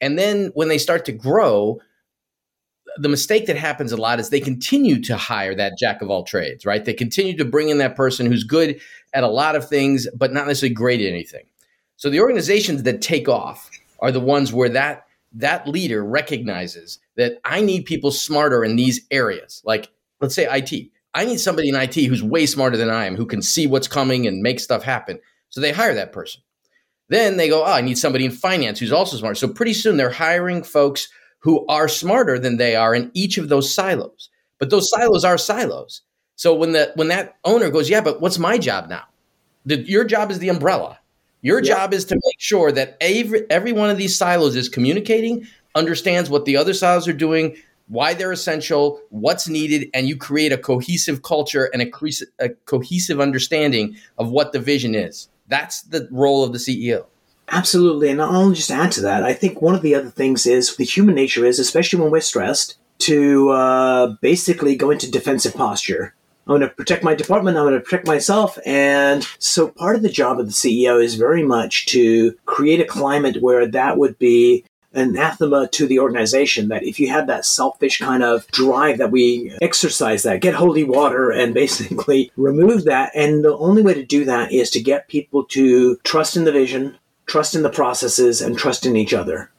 And 0.00 0.18
then 0.18 0.50
when 0.54 0.68
they 0.68 0.78
start 0.78 1.04
to 1.06 1.12
grow, 1.12 1.80
the 2.98 3.08
mistake 3.08 3.46
that 3.46 3.56
happens 3.56 3.92
a 3.92 3.96
lot 3.96 4.20
is 4.20 4.28
they 4.28 4.40
continue 4.40 5.00
to 5.02 5.16
hire 5.16 5.54
that 5.54 5.78
jack 5.78 6.02
of 6.02 6.10
all 6.10 6.24
trades, 6.24 6.66
right? 6.66 6.84
They 6.84 6.92
continue 6.92 7.36
to 7.38 7.44
bring 7.44 7.70
in 7.70 7.78
that 7.78 7.96
person 7.96 8.26
who's 8.26 8.44
good 8.44 8.78
at 9.14 9.24
a 9.24 9.28
lot 9.28 9.56
of 9.56 9.66
things, 9.66 10.06
but 10.14 10.32
not 10.32 10.46
necessarily 10.46 10.74
great 10.74 11.00
at 11.00 11.06
anything. 11.06 11.44
So 11.96 12.10
the 12.10 12.20
organizations 12.20 12.82
that 12.82 13.00
take 13.00 13.28
off 13.28 13.70
are 14.02 14.12
the 14.12 14.20
ones 14.20 14.52
where 14.52 14.68
that 14.68 15.06
that 15.34 15.66
leader 15.66 16.04
recognizes 16.04 16.98
that 17.16 17.40
I 17.42 17.62
need 17.62 17.86
people 17.86 18.10
smarter 18.10 18.62
in 18.62 18.76
these 18.76 19.06
areas. 19.10 19.62
Like 19.64 19.90
let's 20.20 20.34
say 20.34 20.46
IT. 20.50 20.90
I 21.14 21.24
need 21.24 21.40
somebody 21.40 21.68
in 21.68 21.74
IT 21.74 21.94
who's 21.94 22.22
way 22.22 22.46
smarter 22.46 22.76
than 22.76 22.90
I 22.90 23.06
am, 23.06 23.16
who 23.16 23.26
can 23.26 23.42
see 23.42 23.66
what's 23.66 23.88
coming 23.88 24.26
and 24.26 24.42
make 24.42 24.60
stuff 24.60 24.82
happen. 24.82 25.18
So 25.50 25.60
they 25.60 25.72
hire 25.72 25.94
that 25.94 26.12
person. 26.12 26.42
Then 27.08 27.36
they 27.36 27.48
go, 27.48 27.62
oh, 27.62 27.72
I 27.72 27.82
need 27.82 27.98
somebody 27.98 28.24
in 28.24 28.30
finance 28.30 28.78
who's 28.78 28.92
also 28.92 29.18
smart. 29.18 29.36
So 29.36 29.48
pretty 29.48 29.74
soon 29.74 29.98
they're 29.98 30.10
hiring 30.10 30.62
folks 30.62 31.08
who 31.40 31.66
are 31.66 31.88
smarter 31.88 32.38
than 32.38 32.56
they 32.56 32.76
are 32.76 32.94
in 32.94 33.10
each 33.12 33.36
of 33.36 33.48
those 33.48 33.74
silos. 33.74 34.30
But 34.58 34.70
those 34.70 34.88
silos 34.88 35.24
are 35.24 35.36
silos. 35.36 36.02
So 36.36 36.54
when 36.54 36.72
the 36.72 36.92
when 36.94 37.08
that 37.08 37.36
owner 37.44 37.68
goes, 37.70 37.90
yeah, 37.90 38.00
but 38.00 38.20
what's 38.20 38.38
my 38.38 38.56
job 38.58 38.88
now? 38.88 39.04
The, 39.66 39.76
your 39.80 40.04
job 40.04 40.30
is 40.30 40.38
the 40.38 40.48
umbrella. 40.48 40.98
Your 41.42 41.62
yeah. 41.62 41.74
job 41.74 41.92
is 41.92 42.04
to 42.06 42.14
make 42.14 42.40
sure 42.40 42.72
that 42.72 42.96
every, 43.00 43.44
every 43.50 43.72
one 43.72 43.90
of 43.90 43.98
these 43.98 44.16
silos 44.16 44.56
is 44.56 44.68
communicating, 44.68 45.46
understands 45.74 46.30
what 46.30 46.44
the 46.44 46.56
other 46.56 46.72
silos 46.72 47.06
are 47.08 47.12
doing, 47.12 47.56
why 47.88 48.14
they're 48.14 48.32
essential, 48.32 49.00
what's 49.10 49.48
needed, 49.48 49.90
and 49.92 50.08
you 50.08 50.16
create 50.16 50.52
a 50.52 50.58
cohesive 50.58 51.22
culture 51.22 51.68
and 51.72 51.82
a, 51.82 51.90
co- 51.90 52.06
a 52.38 52.48
cohesive 52.64 53.20
understanding 53.20 53.96
of 54.18 54.30
what 54.30 54.52
the 54.52 54.60
vision 54.60 54.94
is. 54.94 55.28
That's 55.48 55.82
the 55.82 56.08
role 56.10 56.44
of 56.44 56.52
the 56.52 56.58
CEO. 56.58 57.06
Absolutely. 57.48 58.08
And 58.08 58.22
I'll 58.22 58.52
just 58.52 58.70
add 58.70 58.92
to 58.92 59.02
that. 59.02 59.24
I 59.24 59.34
think 59.34 59.60
one 59.60 59.74
of 59.74 59.82
the 59.82 59.94
other 59.94 60.08
things 60.08 60.46
is 60.46 60.76
the 60.76 60.84
human 60.84 61.14
nature 61.14 61.44
is, 61.44 61.58
especially 61.58 62.00
when 62.00 62.10
we're 62.10 62.20
stressed, 62.20 62.76
to 63.00 63.50
uh, 63.50 64.14
basically 64.20 64.76
go 64.76 64.90
into 64.90 65.10
defensive 65.10 65.54
posture. 65.54 66.14
I'm 66.52 66.58
going 66.58 66.68
to 66.68 66.76
protect 66.76 67.02
my 67.02 67.14
department. 67.14 67.56
I'm 67.56 67.64
going 67.64 67.74
to 67.74 67.80
protect 67.80 68.06
myself. 68.06 68.58
And 68.66 69.26
so 69.38 69.68
part 69.68 69.96
of 69.96 70.02
the 70.02 70.10
job 70.10 70.38
of 70.38 70.46
the 70.46 70.52
CEO 70.52 71.02
is 71.02 71.14
very 71.14 71.42
much 71.42 71.86
to 71.86 72.36
create 72.44 72.80
a 72.80 72.84
climate 72.84 73.40
where 73.40 73.66
that 73.66 73.96
would 73.96 74.18
be 74.18 74.64
anathema 74.94 75.66
to 75.68 75.86
the 75.86 75.98
organization 75.98 76.68
that 76.68 76.82
if 76.82 77.00
you 77.00 77.08
had 77.08 77.26
that 77.26 77.46
selfish 77.46 77.98
kind 77.98 78.22
of 78.22 78.46
drive 78.48 78.98
that 78.98 79.10
we 79.10 79.56
exercise 79.62 80.24
that, 80.24 80.42
get 80.42 80.54
holy 80.54 80.84
water 80.84 81.30
and 81.30 81.54
basically 81.62 82.30
remove 82.36 82.84
that. 82.84 83.10
And 83.14 83.42
the 83.42 83.56
only 83.56 83.82
way 83.82 83.94
to 83.94 84.04
do 84.04 84.26
that 84.26 84.52
is 84.52 84.70
to 84.72 84.82
get 84.82 85.08
people 85.08 85.44
to 85.46 85.96
trust 86.04 86.36
in 86.36 86.44
the 86.44 86.52
vision, 86.52 86.98
trust 87.24 87.54
in 87.54 87.62
the 87.62 87.70
processes, 87.70 88.42
and 88.42 88.58
trust 88.58 88.84
in 88.84 88.96
each 88.96 89.14
other. 89.14 89.50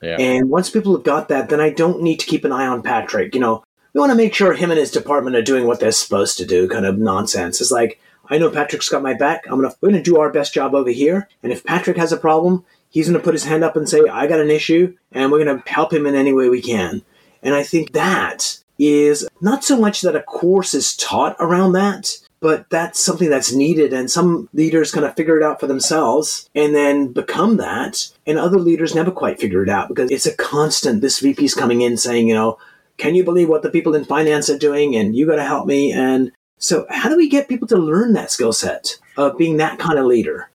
Yeah. 0.00 0.16
And 0.18 0.48
once 0.48 0.70
people 0.70 0.94
have 0.94 1.04
got 1.04 1.28
that, 1.28 1.48
then 1.50 1.60
I 1.60 1.70
don't 1.70 2.02
need 2.02 2.20
to 2.20 2.26
keep 2.26 2.44
an 2.44 2.52
eye 2.52 2.66
on 2.66 2.82
Patrick. 2.82 3.34
You 3.34 3.40
know, 3.40 3.64
we 3.92 4.00
want 4.00 4.10
to 4.10 4.16
make 4.16 4.34
sure 4.34 4.54
him 4.54 4.70
and 4.70 4.78
his 4.78 4.90
department 4.90 5.36
are 5.36 5.42
doing 5.42 5.66
what 5.66 5.80
they're 5.80 5.92
supposed 5.92 6.38
to 6.38 6.46
do, 6.46 6.68
kind 6.68 6.86
of 6.86 6.98
nonsense. 6.98 7.60
It's 7.60 7.70
like, 7.70 8.00
I 8.28 8.38
know 8.38 8.50
Patrick's 8.50 8.88
got 8.88 9.02
my 9.02 9.14
back. 9.14 9.44
I'm 9.46 9.60
gonna 9.60 9.74
we're 9.80 9.90
gonna 9.90 10.02
do 10.02 10.18
our 10.18 10.30
best 10.30 10.54
job 10.54 10.74
over 10.74 10.90
here. 10.90 11.28
And 11.42 11.52
if 11.52 11.64
Patrick 11.64 11.96
has 11.96 12.12
a 12.12 12.16
problem, 12.16 12.64
he's 12.88 13.08
gonna 13.08 13.18
put 13.18 13.34
his 13.34 13.44
hand 13.44 13.64
up 13.64 13.76
and 13.76 13.88
say, 13.88 14.02
I 14.08 14.26
got 14.26 14.40
an 14.40 14.50
issue, 14.50 14.96
and 15.10 15.32
we're 15.32 15.44
gonna 15.44 15.62
help 15.66 15.92
him 15.92 16.06
in 16.06 16.14
any 16.14 16.32
way 16.32 16.48
we 16.48 16.62
can. 16.62 17.02
And 17.42 17.54
I 17.54 17.62
think 17.62 17.92
that 17.92 18.58
is 18.78 19.28
not 19.40 19.64
so 19.64 19.78
much 19.78 20.00
that 20.02 20.16
a 20.16 20.22
course 20.22 20.74
is 20.74 20.96
taught 20.96 21.36
around 21.38 21.72
that, 21.72 22.16
but 22.40 22.68
that's 22.70 22.98
something 22.98 23.28
that's 23.28 23.52
needed 23.52 23.92
and 23.92 24.10
some 24.10 24.48
leaders 24.54 24.90
kind 24.90 25.04
of 25.04 25.14
figure 25.14 25.36
it 25.36 25.42
out 25.42 25.60
for 25.60 25.66
themselves 25.66 26.48
and 26.54 26.74
then 26.74 27.12
become 27.12 27.58
that 27.58 28.10
and 28.26 28.38
other 28.38 28.58
leaders 28.58 28.94
never 28.94 29.10
quite 29.10 29.38
figure 29.38 29.62
it 29.62 29.68
out 29.68 29.88
because 29.88 30.10
it's 30.10 30.26
a 30.26 30.34
constant 30.36 31.02
this 31.02 31.20
vp's 31.20 31.54
coming 31.54 31.82
in 31.82 31.96
saying 31.96 32.26
you 32.26 32.34
know 32.34 32.58
can 33.00 33.14
you 33.14 33.24
believe 33.24 33.48
what 33.48 33.62
the 33.62 33.70
people 33.70 33.94
in 33.94 34.04
finance 34.04 34.48
are 34.50 34.58
doing? 34.58 34.94
And 34.94 35.16
you 35.16 35.26
got 35.26 35.36
to 35.36 35.44
help 35.44 35.66
me. 35.66 35.92
And 35.92 36.30
so, 36.58 36.86
how 36.90 37.08
do 37.08 37.16
we 37.16 37.28
get 37.28 37.48
people 37.48 37.66
to 37.68 37.76
learn 37.76 38.12
that 38.12 38.30
skill 38.30 38.52
set 38.52 38.98
of 39.16 39.36
being 39.38 39.56
that 39.56 39.78
kind 39.78 39.98
of 39.98 40.06
leader? 40.06 40.50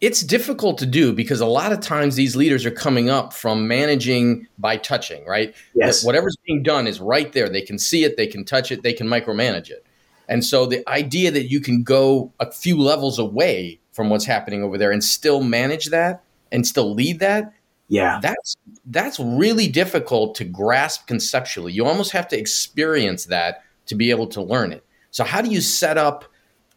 it's 0.00 0.20
difficult 0.20 0.76
to 0.76 0.84
do 0.84 1.14
because 1.14 1.40
a 1.40 1.46
lot 1.46 1.72
of 1.72 1.80
times 1.80 2.14
these 2.14 2.36
leaders 2.36 2.66
are 2.66 2.70
coming 2.70 3.08
up 3.08 3.32
from 3.32 3.66
managing 3.66 4.46
by 4.58 4.76
touching, 4.76 5.24
right? 5.24 5.54
Yes. 5.74 6.04
Whatever's 6.04 6.36
being 6.44 6.62
done 6.62 6.86
is 6.86 7.00
right 7.00 7.32
there. 7.32 7.48
They 7.48 7.62
can 7.62 7.78
see 7.78 8.04
it, 8.04 8.18
they 8.18 8.26
can 8.26 8.44
touch 8.44 8.70
it, 8.70 8.82
they 8.82 8.92
can 8.92 9.06
micromanage 9.06 9.70
it. 9.70 9.86
And 10.28 10.44
so 10.44 10.66
the 10.66 10.86
idea 10.90 11.30
that 11.30 11.50
you 11.50 11.58
can 11.58 11.82
go 11.82 12.34
a 12.38 12.52
few 12.52 12.78
levels 12.78 13.18
away 13.18 13.80
from 13.92 14.10
what's 14.10 14.26
happening 14.26 14.62
over 14.62 14.76
there 14.76 14.90
and 14.90 15.02
still 15.02 15.42
manage 15.42 15.86
that 15.86 16.22
and 16.52 16.66
still 16.66 16.92
lead 16.92 17.20
that, 17.20 17.54
yeah. 17.88 18.18
That's 18.22 18.53
that's 18.86 19.18
really 19.20 19.68
difficult 19.68 20.34
to 20.36 20.44
grasp 20.44 21.06
conceptually. 21.06 21.72
You 21.72 21.84
almost 21.86 22.12
have 22.12 22.28
to 22.28 22.38
experience 22.38 23.26
that 23.26 23.62
to 23.86 23.94
be 23.94 24.10
able 24.10 24.26
to 24.28 24.42
learn 24.42 24.72
it. 24.72 24.84
So 25.10 25.24
how 25.24 25.42
do 25.42 25.50
you 25.50 25.60
set 25.60 25.98
up, 25.98 26.24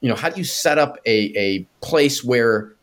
you 0.02 0.10
know, 0.10 0.16
how 0.16 0.30
do 0.30 0.38
you 0.38 0.44
set 0.44 0.78
up 0.78 0.98
a, 1.06 1.34
a 1.38 1.68
place 1.82 2.24
where 2.24 2.74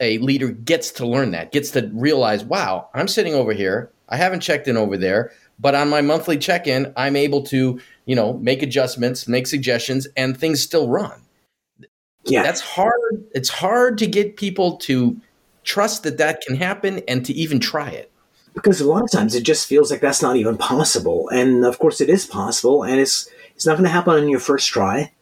a 0.00 0.18
leader 0.18 0.48
gets 0.48 0.90
to 0.92 1.06
learn 1.06 1.30
that, 1.32 1.52
gets 1.52 1.70
to 1.72 1.90
realize, 1.92 2.44
wow, 2.44 2.88
I'm 2.94 3.08
sitting 3.08 3.34
over 3.34 3.52
here. 3.52 3.90
I 4.08 4.16
haven't 4.16 4.40
checked 4.40 4.66
in 4.66 4.76
over 4.76 4.96
there, 4.96 5.32
but 5.58 5.74
on 5.74 5.88
my 5.88 6.00
monthly 6.00 6.36
check-in, 6.36 6.92
I'm 6.96 7.16
able 7.16 7.42
to, 7.44 7.80
you 8.06 8.16
know, 8.16 8.34
make 8.34 8.62
adjustments, 8.62 9.28
make 9.28 9.46
suggestions, 9.46 10.06
and 10.16 10.36
things 10.36 10.62
still 10.62 10.88
run. 10.88 11.20
Yeah. 12.24 12.42
That's 12.42 12.60
hard. 12.60 13.24
It's 13.34 13.48
hard 13.48 13.98
to 13.98 14.06
get 14.06 14.36
people 14.36 14.76
to 14.78 15.16
trust 15.62 16.02
that 16.02 16.18
that 16.18 16.40
can 16.46 16.56
happen 16.56 17.02
and 17.06 17.24
to 17.26 17.32
even 17.32 17.60
try 17.60 17.90
it. 17.90 18.10
Because 18.54 18.80
a 18.80 18.88
lot 18.88 19.02
of 19.02 19.10
times 19.10 19.34
it 19.34 19.42
just 19.42 19.66
feels 19.66 19.90
like 19.90 20.00
that's 20.00 20.22
not 20.22 20.36
even 20.36 20.56
possible. 20.56 21.28
And 21.30 21.64
of 21.64 21.78
course 21.78 22.00
it 22.00 22.08
is 22.08 22.26
possible 22.26 22.84
and 22.84 23.00
it's 23.00 23.28
it's 23.54 23.66
not 23.66 23.74
going 23.74 23.84
to 23.84 23.90
happen 23.90 24.14
on 24.14 24.28
your 24.28 24.40
first 24.40 24.68
try. 24.68 25.12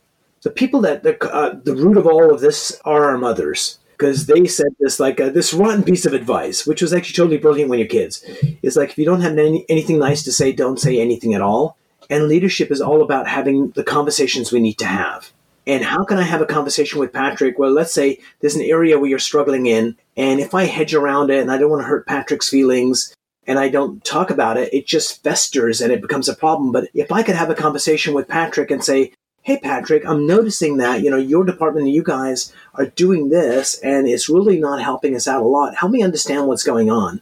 The 0.43 0.51
people 0.51 0.81
that 0.83 1.03
the, 1.03 1.17
uh, 1.33 1.57
the 1.63 1.75
root 1.75 1.97
of 1.97 2.07
all 2.07 2.33
of 2.33 2.41
this 2.41 2.81
are 2.85 3.05
our 3.05 3.19
mothers 3.19 3.79
because 4.03 4.27
they 4.27 4.47
said 4.47 4.67
this 4.81 4.99
like 4.99 5.21
uh, 5.21 5.29
this 5.29 5.55
rotten 5.55 5.85
piece 5.85 6.05
of 6.05 6.13
advice, 6.13 6.67
which 6.67 6.83
was 6.83 6.93
actually 6.93 7.15
totally 7.15 7.39
brilliant 7.39 7.71
when 7.71 7.79
you're 7.79 7.89
kids. 7.89 8.25
It's 8.63 8.77
like 8.77 8.91
if 8.91 8.99
you 8.99 9.05
don't 9.05 9.21
have 9.21 9.39
any, 9.39 9.65
anything 9.69 9.99
nice 10.01 10.25
to 10.25 10.33
say, 10.33 10.53
don't 10.53 10.81
say 10.81 11.01
anything 11.01 11.35
at 11.35 11.41
all. 11.41 11.77
And 12.11 12.27
leadership 12.27 12.73
is 12.73 12.81
all 12.81 13.03
about 13.03 13.29
having 13.29 13.71
the 13.71 13.85
conversations 13.85 14.51
we 14.51 14.61
need 14.61 14.79
to 14.79 14.87
have. 14.87 15.31
And 15.69 15.85
how 15.85 16.05
can 16.05 16.19
I 16.19 16.23
have 16.23 16.41
a 16.41 16.47
conversation 16.47 16.99
with 16.99 17.13
Patrick? 17.13 17.59
Well, 17.59 17.71
let's 17.71 17.95
say 17.95 18.19
there's 18.41 18.57
an 18.57 18.63
area 18.63 18.99
where 18.99 19.09
you're 19.09 19.21
struggling 19.21 19.67
in, 19.67 19.97
and 20.17 20.41
if 20.41 20.53
I 20.53 20.65
hedge 20.65 20.95
around 20.95 21.31
it 21.31 21.41
and 21.41 21.53
I 21.53 21.57
don't 21.57 21.71
want 21.71 21.83
to 21.83 21.89
hurt 21.89 22.09
Patrick's 22.09 22.49
feelings 22.49 23.15
and 23.47 23.59
I 23.59 23.69
don't 23.69 24.05
talk 24.05 24.31
about 24.31 24.57
it, 24.57 24.73
it 24.73 24.87
just 24.87 25.23
festers 25.23 25.81
and 25.81 25.93
it 25.93 26.01
becomes 26.01 26.29
a 26.29 26.37
problem. 26.37 26.73
But 26.73 26.89
if 26.95 27.11
I 27.11 27.23
could 27.23 27.35
have 27.35 27.51
a 27.51 27.55
conversation 27.55 28.15
with 28.15 28.29
Patrick 28.29 28.71
and 28.71 28.85
say, 28.85 29.13
hey 29.43 29.59
patrick 29.59 30.07
i'm 30.07 30.27
noticing 30.27 30.77
that 30.77 31.03
you 31.03 31.11
know 31.11 31.17
your 31.17 31.45
department 31.45 31.85
and 31.87 31.95
you 31.95 32.03
guys 32.03 32.53
are 32.75 32.87
doing 32.87 33.29
this 33.29 33.79
and 33.81 34.09
it's 34.09 34.29
really 34.29 34.59
not 34.59 34.81
helping 34.81 35.15
us 35.15 35.29
out 35.29 35.43
a 35.43 35.47
lot 35.47 35.75
help 35.77 35.93
me 35.93 36.03
understand 36.03 36.47
what's 36.47 36.63
going 36.63 36.91
on 36.91 37.21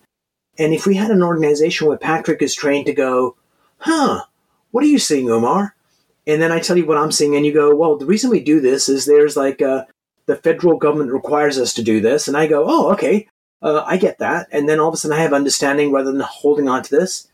and 0.58 0.74
if 0.74 0.86
we 0.86 0.94
had 0.94 1.10
an 1.10 1.22
organization 1.22 1.86
where 1.86 1.96
patrick 1.96 2.42
is 2.42 2.54
trained 2.54 2.86
to 2.86 2.92
go 2.92 3.36
huh 3.78 4.22
what 4.70 4.84
are 4.84 4.88
you 4.88 4.98
seeing 4.98 5.28
Umar? 5.28 5.74
and 6.26 6.40
then 6.42 6.52
i 6.52 6.60
tell 6.60 6.76
you 6.76 6.86
what 6.86 6.98
i'm 6.98 7.12
seeing 7.12 7.34
and 7.34 7.46
you 7.46 7.54
go 7.54 7.74
well 7.74 7.96
the 7.96 8.06
reason 8.06 8.30
we 8.30 8.40
do 8.40 8.60
this 8.60 8.88
is 8.88 9.06
there's 9.06 9.36
like 9.36 9.62
uh, 9.62 9.84
the 10.26 10.36
federal 10.36 10.76
government 10.76 11.12
requires 11.12 11.58
us 11.58 11.72
to 11.74 11.82
do 11.82 12.00
this 12.00 12.28
and 12.28 12.36
i 12.36 12.46
go 12.46 12.64
oh 12.68 12.92
okay 12.92 13.26
uh, 13.62 13.82
i 13.86 13.96
get 13.96 14.18
that 14.18 14.46
and 14.52 14.68
then 14.68 14.78
all 14.80 14.88
of 14.88 14.94
a 14.94 14.96
sudden 14.96 15.16
i 15.16 15.20
have 15.20 15.32
understanding 15.32 15.92
rather 15.92 16.12
than 16.12 16.20
holding 16.20 16.68
on 16.68 16.82
to 16.82 16.90
this 16.90 17.28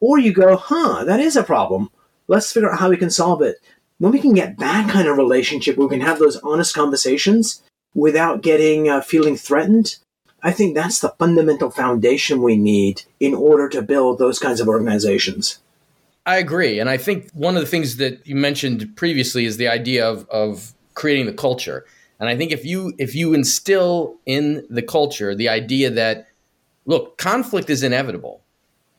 or 0.00 0.18
you 0.18 0.32
go 0.32 0.56
huh 0.56 1.04
that 1.04 1.20
is 1.20 1.36
a 1.36 1.42
problem 1.42 1.90
let's 2.28 2.52
figure 2.52 2.70
out 2.70 2.78
how 2.78 2.88
we 2.88 2.96
can 2.96 3.10
solve 3.10 3.42
it 3.42 3.56
when 4.02 4.10
we 4.10 4.18
can 4.18 4.34
get 4.34 4.58
that 4.58 4.90
kind 4.90 5.06
of 5.06 5.16
relationship, 5.16 5.76
where 5.76 5.86
we 5.86 5.96
can 5.96 6.04
have 6.04 6.18
those 6.18 6.36
honest 6.38 6.74
conversations 6.74 7.62
without 7.94 8.42
getting 8.42 8.88
uh, 8.88 9.00
feeling 9.00 9.36
threatened. 9.36 9.96
I 10.42 10.50
think 10.50 10.74
that's 10.74 10.98
the 10.98 11.14
fundamental 11.20 11.70
foundation 11.70 12.42
we 12.42 12.56
need 12.56 13.02
in 13.20 13.32
order 13.32 13.68
to 13.68 13.80
build 13.80 14.18
those 14.18 14.40
kinds 14.40 14.60
of 14.60 14.66
organizations. 14.66 15.60
I 16.26 16.38
agree, 16.38 16.80
and 16.80 16.90
I 16.90 16.96
think 16.96 17.30
one 17.30 17.54
of 17.54 17.62
the 17.62 17.68
things 17.68 17.98
that 17.98 18.26
you 18.26 18.34
mentioned 18.34 18.96
previously 18.96 19.44
is 19.44 19.56
the 19.56 19.68
idea 19.68 20.04
of 20.04 20.28
of 20.30 20.74
creating 20.94 21.26
the 21.26 21.32
culture. 21.32 21.86
And 22.22 22.30
I 22.30 22.36
think 22.36 22.52
if 22.52 22.64
you 22.64 22.94
if 22.98 23.14
you 23.14 23.34
instill 23.34 24.16
in 24.24 24.64
the 24.70 24.82
culture 24.82 25.34
the 25.34 25.48
idea 25.50 25.90
that 25.90 26.28
look, 26.86 27.18
conflict 27.18 27.68
is 27.68 27.82
inevitable 27.82 28.42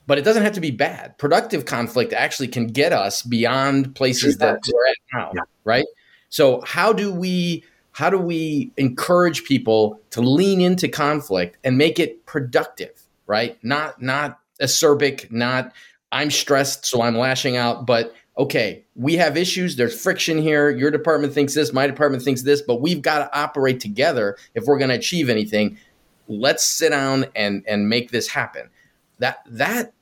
but 0.06 0.18
it 0.18 0.24
doesn't 0.24 0.44
have 0.44 0.54
to 0.54 0.62
be 0.62 0.72
bad. 0.72 1.18
Productive 1.18 1.66
conflict 1.66 2.14
actually 2.14 2.50
can 2.50 2.68
get 2.68 2.92
us 2.92 3.22
beyond 3.22 3.96
places 3.96 4.38
that 4.38 4.60
we're 4.72 4.88
at 4.88 4.96
now, 5.14 5.32
yeah. 5.34 5.42
right? 5.64 5.86
So 6.30 6.62
how 6.62 6.94
do 6.94 7.14
we 7.14 7.64
how 7.92 8.10
do 8.10 8.18
we 8.18 8.72
encourage 8.78 9.44
people 9.44 10.00
to 10.10 10.22
lean 10.22 10.60
into 10.62 10.88
conflict 10.88 11.58
and 11.64 11.78
make 11.78 12.00
it 12.00 12.26
productive, 12.26 13.04
right? 13.28 13.58
Not 13.64 14.02
not 14.02 14.40
acerbic, 14.62 15.32
not 15.32 15.72
I'm 16.12 16.32
stressed 16.32 16.86
so 16.86 17.02
I'm 17.02 17.18
lashing 17.18 17.56
out, 17.56 17.86
but 17.86 18.14
okay, 18.38 18.84
we 18.96 19.16
have 19.16 19.38
issues, 19.38 19.76
there's 19.76 20.00
friction 20.00 20.38
here. 20.38 20.70
Your 20.70 20.92
department 20.92 21.34
thinks 21.34 21.54
this, 21.54 21.72
my 21.72 21.88
department 21.88 22.24
thinks 22.24 22.42
this, 22.42 22.62
but 22.62 22.82
we've 22.82 23.02
got 23.02 23.20
to 23.20 23.38
operate 23.38 23.80
together 23.80 24.38
if 24.56 24.66
we're 24.66 24.78
going 24.78 24.90
to 24.90 24.96
achieve 24.96 25.30
anything. 25.30 25.78
Let's 26.28 26.64
sit 26.64 26.90
down 26.90 27.26
and 27.36 27.64
and 27.68 27.90
make 27.90 28.12
this 28.12 28.30
happen 28.30 28.70
that 29.20 29.40
that 29.48 29.94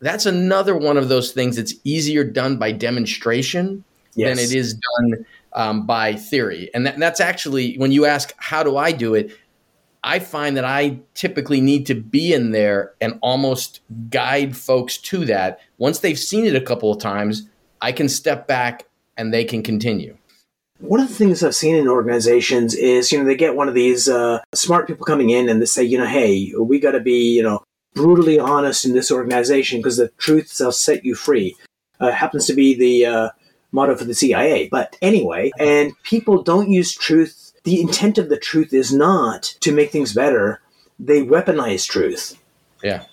that's 0.00 0.26
another 0.26 0.76
one 0.76 0.96
of 0.96 1.08
those 1.08 1.32
things 1.32 1.56
that's 1.56 1.74
easier 1.82 2.22
done 2.22 2.56
by 2.56 2.70
demonstration 2.70 3.82
yes. 4.14 4.28
than 4.28 4.44
it 4.44 4.52
is 4.52 4.74
done 4.74 5.26
um, 5.54 5.86
by 5.86 6.14
theory. 6.14 6.70
And 6.72 6.86
that, 6.86 6.98
that's 6.98 7.20
actually 7.20 7.74
when 7.76 7.90
you 7.90 8.06
ask 8.06 8.32
how 8.36 8.62
do 8.62 8.76
I 8.76 8.92
do 8.92 9.14
it, 9.14 9.36
I 10.04 10.20
find 10.20 10.56
that 10.56 10.64
I 10.64 11.00
typically 11.14 11.60
need 11.60 11.86
to 11.86 11.96
be 11.96 12.32
in 12.32 12.52
there 12.52 12.92
and 13.00 13.18
almost 13.20 13.80
guide 14.10 14.56
folks 14.56 14.96
to 14.98 15.24
that. 15.24 15.58
Once 15.78 15.98
they've 15.98 16.18
seen 16.18 16.46
it 16.46 16.54
a 16.54 16.60
couple 16.60 16.92
of 16.92 17.00
times, 17.00 17.48
I 17.80 17.92
can 17.92 18.08
step 18.08 18.46
back 18.46 18.86
and 19.16 19.32
they 19.32 19.44
can 19.44 19.62
continue. 19.62 20.16
One 20.80 21.00
of 21.00 21.08
the 21.08 21.14
things 21.14 21.42
I've 21.42 21.56
seen 21.56 21.74
in 21.74 21.88
organizations 21.88 22.74
is, 22.74 23.10
you 23.10 23.18
know, 23.18 23.24
they 23.24 23.34
get 23.36 23.56
one 23.56 23.68
of 23.68 23.74
these 23.74 24.08
uh, 24.08 24.40
smart 24.54 24.86
people 24.86 25.04
coming 25.04 25.30
in 25.30 25.48
and 25.48 25.60
they 25.60 25.66
say, 25.66 25.82
you 25.82 25.98
know, 25.98 26.06
hey, 26.06 26.52
we 26.56 26.78
got 26.78 26.92
to 26.92 27.00
be, 27.00 27.34
you 27.34 27.42
know, 27.42 27.64
brutally 27.94 28.38
honest 28.38 28.84
in 28.84 28.92
this 28.92 29.10
organization 29.10 29.80
because 29.80 29.96
the 29.96 30.08
truth 30.18 30.54
shall 30.54 30.70
set 30.70 31.04
you 31.04 31.16
free. 31.16 31.56
Uh, 31.98 32.12
happens 32.12 32.46
to 32.46 32.54
be 32.54 32.74
the 32.74 33.06
uh, 33.06 33.28
motto 33.72 33.96
for 33.96 34.04
the 34.04 34.14
CIA. 34.14 34.68
But 34.68 34.96
anyway, 35.02 35.50
and 35.58 35.92
people 36.04 36.42
don't 36.42 36.70
use 36.70 36.94
truth. 36.94 37.52
The 37.64 37.80
intent 37.80 38.18
of 38.18 38.28
the 38.28 38.38
truth 38.38 38.72
is 38.72 38.92
not 38.92 39.42
to 39.60 39.72
make 39.72 39.90
things 39.90 40.14
better. 40.14 40.60
They 41.00 41.22
weaponize 41.22 41.88
truth. 41.88 42.36
Yeah. 42.82 43.04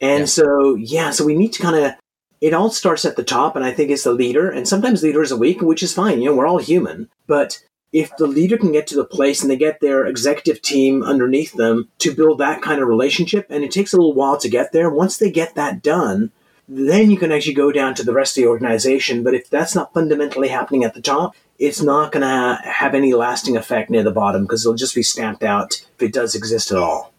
And 0.00 0.20
yeah. 0.20 0.26
so, 0.26 0.74
yeah, 0.74 1.10
so 1.10 1.24
we 1.24 1.36
need 1.36 1.52
to 1.52 1.62
kind 1.62 1.76
of, 1.76 1.92
it 2.40 2.52
all 2.52 2.70
starts 2.70 3.04
at 3.04 3.16
the 3.16 3.24
top, 3.24 3.56
and 3.56 3.64
I 3.64 3.72
think 3.72 3.90
it's 3.90 4.04
the 4.04 4.12
leader. 4.12 4.50
And 4.50 4.68
sometimes 4.68 5.02
leaders 5.02 5.32
are 5.32 5.38
weak, 5.38 5.60
which 5.60 5.82
is 5.82 5.94
fine. 5.94 6.20
You 6.20 6.30
know, 6.30 6.36
we're 6.36 6.46
all 6.46 6.58
human. 6.58 7.08
But 7.26 7.62
if 7.92 8.16
the 8.16 8.26
leader 8.26 8.58
can 8.58 8.72
get 8.72 8.86
to 8.88 8.96
the 8.96 9.04
place 9.04 9.40
and 9.40 9.50
they 9.50 9.56
get 9.56 9.80
their 9.80 10.04
executive 10.04 10.60
team 10.60 11.02
underneath 11.02 11.52
them 11.54 11.88
to 11.98 12.14
build 12.14 12.38
that 12.38 12.60
kind 12.60 12.82
of 12.82 12.88
relationship, 12.88 13.46
and 13.50 13.62
it 13.62 13.70
takes 13.70 13.92
a 13.92 13.96
little 13.96 14.14
while 14.14 14.36
to 14.38 14.48
get 14.48 14.72
there, 14.72 14.90
once 14.90 15.16
they 15.16 15.30
get 15.30 15.54
that 15.54 15.82
done, 15.82 16.32
then 16.68 17.10
you 17.10 17.16
can 17.16 17.30
actually 17.30 17.54
go 17.54 17.70
down 17.70 17.94
to 17.94 18.02
the 18.02 18.12
rest 18.12 18.36
of 18.36 18.42
the 18.42 18.48
organization. 18.48 19.22
But 19.22 19.34
if 19.34 19.48
that's 19.48 19.74
not 19.74 19.94
fundamentally 19.94 20.48
happening 20.48 20.84
at 20.84 20.94
the 20.94 21.02
top, 21.02 21.36
it's 21.58 21.80
not 21.80 22.10
going 22.10 22.22
to 22.22 22.60
have 22.68 22.94
any 22.94 23.14
lasting 23.14 23.56
effect 23.56 23.90
near 23.90 24.02
the 24.02 24.10
bottom 24.10 24.42
because 24.42 24.64
it'll 24.64 24.74
just 24.74 24.94
be 24.94 25.02
stamped 25.02 25.44
out 25.44 25.74
if 25.96 26.02
it 26.02 26.12
does 26.12 26.34
exist 26.34 26.72
at 26.72 26.78
all. 26.78 27.12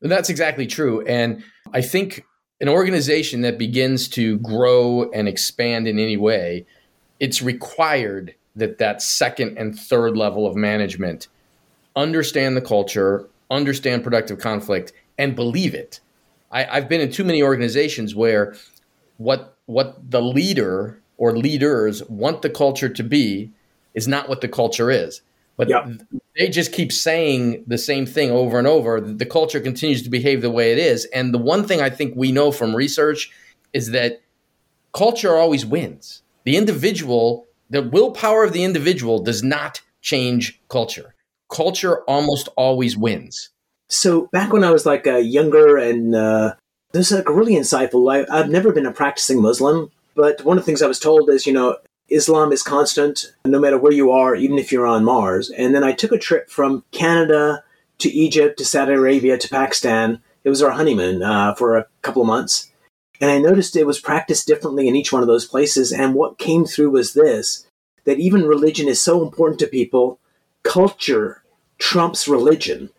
That's 0.00 0.28
exactly 0.28 0.66
true. 0.66 1.02
And 1.06 1.44
I 1.72 1.80
think 1.80 2.24
an 2.60 2.68
organization 2.68 3.42
that 3.42 3.58
begins 3.58 4.08
to 4.08 4.38
grow 4.38 5.10
and 5.10 5.28
expand 5.28 5.88
in 5.88 5.98
any 5.98 6.16
way, 6.16 6.66
it's 7.20 7.42
required 7.42 8.34
that 8.56 8.78
that 8.78 9.02
second 9.02 9.58
and 9.58 9.78
third 9.78 10.16
level 10.16 10.46
of 10.46 10.56
management 10.56 11.28
understand 11.96 12.56
the 12.56 12.60
culture, 12.60 13.28
understand 13.50 14.02
productive 14.04 14.38
conflict, 14.38 14.92
and 15.18 15.36
believe 15.36 15.74
it. 15.74 16.00
I, 16.50 16.64
I've 16.66 16.88
been 16.88 17.00
in 17.00 17.10
too 17.10 17.24
many 17.24 17.42
organizations 17.42 18.14
where 18.14 18.54
what 19.18 19.56
what 19.66 20.10
the 20.10 20.22
leader 20.22 21.00
or 21.16 21.36
leaders 21.36 22.02
want 22.08 22.42
the 22.42 22.50
culture 22.50 22.88
to 22.88 23.02
be 23.02 23.50
is 23.94 24.08
not 24.08 24.28
what 24.28 24.40
the 24.40 24.48
culture 24.48 24.90
is. 24.90 25.22
But 25.56 25.68
yep. 25.68 25.88
they 26.36 26.48
just 26.48 26.72
keep 26.72 26.92
saying 26.92 27.64
the 27.66 27.78
same 27.78 28.06
thing 28.06 28.30
over 28.30 28.58
and 28.58 28.66
over. 28.66 29.00
The 29.00 29.26
culture 29.26 29.60
continues 29.60 30.02
to 30.02 30.10
behave 30.10 30.42
the 30.42 30.50
way 30.50 30.72
it 30.72 30.78
is. 30.78 31.04
And 31.06 31.32
the 31.32 31.38
one 31.38 31.64
thing 31.64 31.80
I 31.80 31.90
think 31.90 32.14
we 32.16 32.32
know 32.32 32.50
from 32.50 32.74
research 32.74 33.30
is 33.72 33.92
that 33.92 34.20
culture 34.92 35.36
always 35.36 35.64
wins. 35.64 36.22
The 36.44 36.56
individual 36.56 37.46
the 37.70 37.82
willpower 37.82 38.44
of 38.44 38.52
the 38.52 38.64
individual 38.64 39.18
does 39.18 39.42
not 39.42 39.80
change 40.00 40.60
culture. 40.68 41.14
Culture 41.50 42.02
almost 42.02 42.48
always 42.56 42.96
wins. 42.96 43.50
So 43.88 44.28
back 44.32 44.52
when 44.52 44.64
I 44.64 44.70
was 44.70 44.86
like 44.86 45.06
uh, 45.06 45.16
younger 45.16 45.76
and 45.76 46.14
uh, 46.14 46.54
this 46.92 47.10
is 47.10 47.18
like 47.18 47.28
really 47.28 47.54
insightful. 47.54 48.12
I, 48.12 48.26
I've 48.32 48.50
never 48.50 48.72
been 48.72 48.86
a 48.86 48.92
practicing 48.92 49.40
Muslim, 49.40 49.90
but 50.14 50.44
one 50.44 50.58
of 50.58 50.64
the 50.64 50.66
things 50.66 50.82
I 50.82 50.86
was 50.86 51.00
told 51.00 51.28
is, 51.30 51.46
you 51.46 51.52
know, 51.52 51.76
Islam 52.08 52.52
is 52.52 52.62
constant 52.62 53.32
no 53.44 53.58
matter 53.58 53.78
where 53.78 53.92
you 53.92 54.10
are, 54.10 54.34
even 54.34 54.58
if 54.58 54.70
you're 54.70 54.86
on 54.86 55.04
Mars. 55.04 55.50
And 55.50 55.74
then 55.74 55.84
I 55.84 55.92
took 55.92 56.12
a 56.12 56.18
trip 56.18 56.50
from 56.50 56.84
Canada 56.92 57.64
to 57.98 58.10
Egypt, 58.10 58.58
to 58.58 58.64
Saudi 58.64 58.92
Arabia, 58.92 59.38
to 59.38 59.48
Pakistan. 59.48 60.20
It 60.44 60.50
was 60.50 60.62
our 60.62 60.72
honeymoon 60.72 61.22
uh, 61.22 61.54
for 61.54 61.76
a 61.76 61.86
couple 62.02 62.22
of 62.22 62.28
months. 62.28 62.70
And 63.20 63.30
I 63.30 63.38
noticed 63.38 63.76
it 63.76 63.86
was 63.86 64.00
practiced 64.00 64.46
differently 64.46 64.88
in 64.88 64.96
each 64.96 65.12
one 65.12 65.22
of 65.22 65.28
those 65.28 65.46
places. 65.46 65.92
And 65.92 66.14
what 66.14 66.38
came 66.38 66.64
through 66.64 66.90
was 66.90 67.14
this 67.14 67.66
that 68.04 68.18
even 68.18 68.42
religion 68.42 68.86
is 68.86 69.00
so 69.00 69.22
important 69.22 69.58
to 69.58 69.66
people, 69.66 70.18
culture 70.62 71.42
trumps 71.78 72.28
religion, 72.28 72.90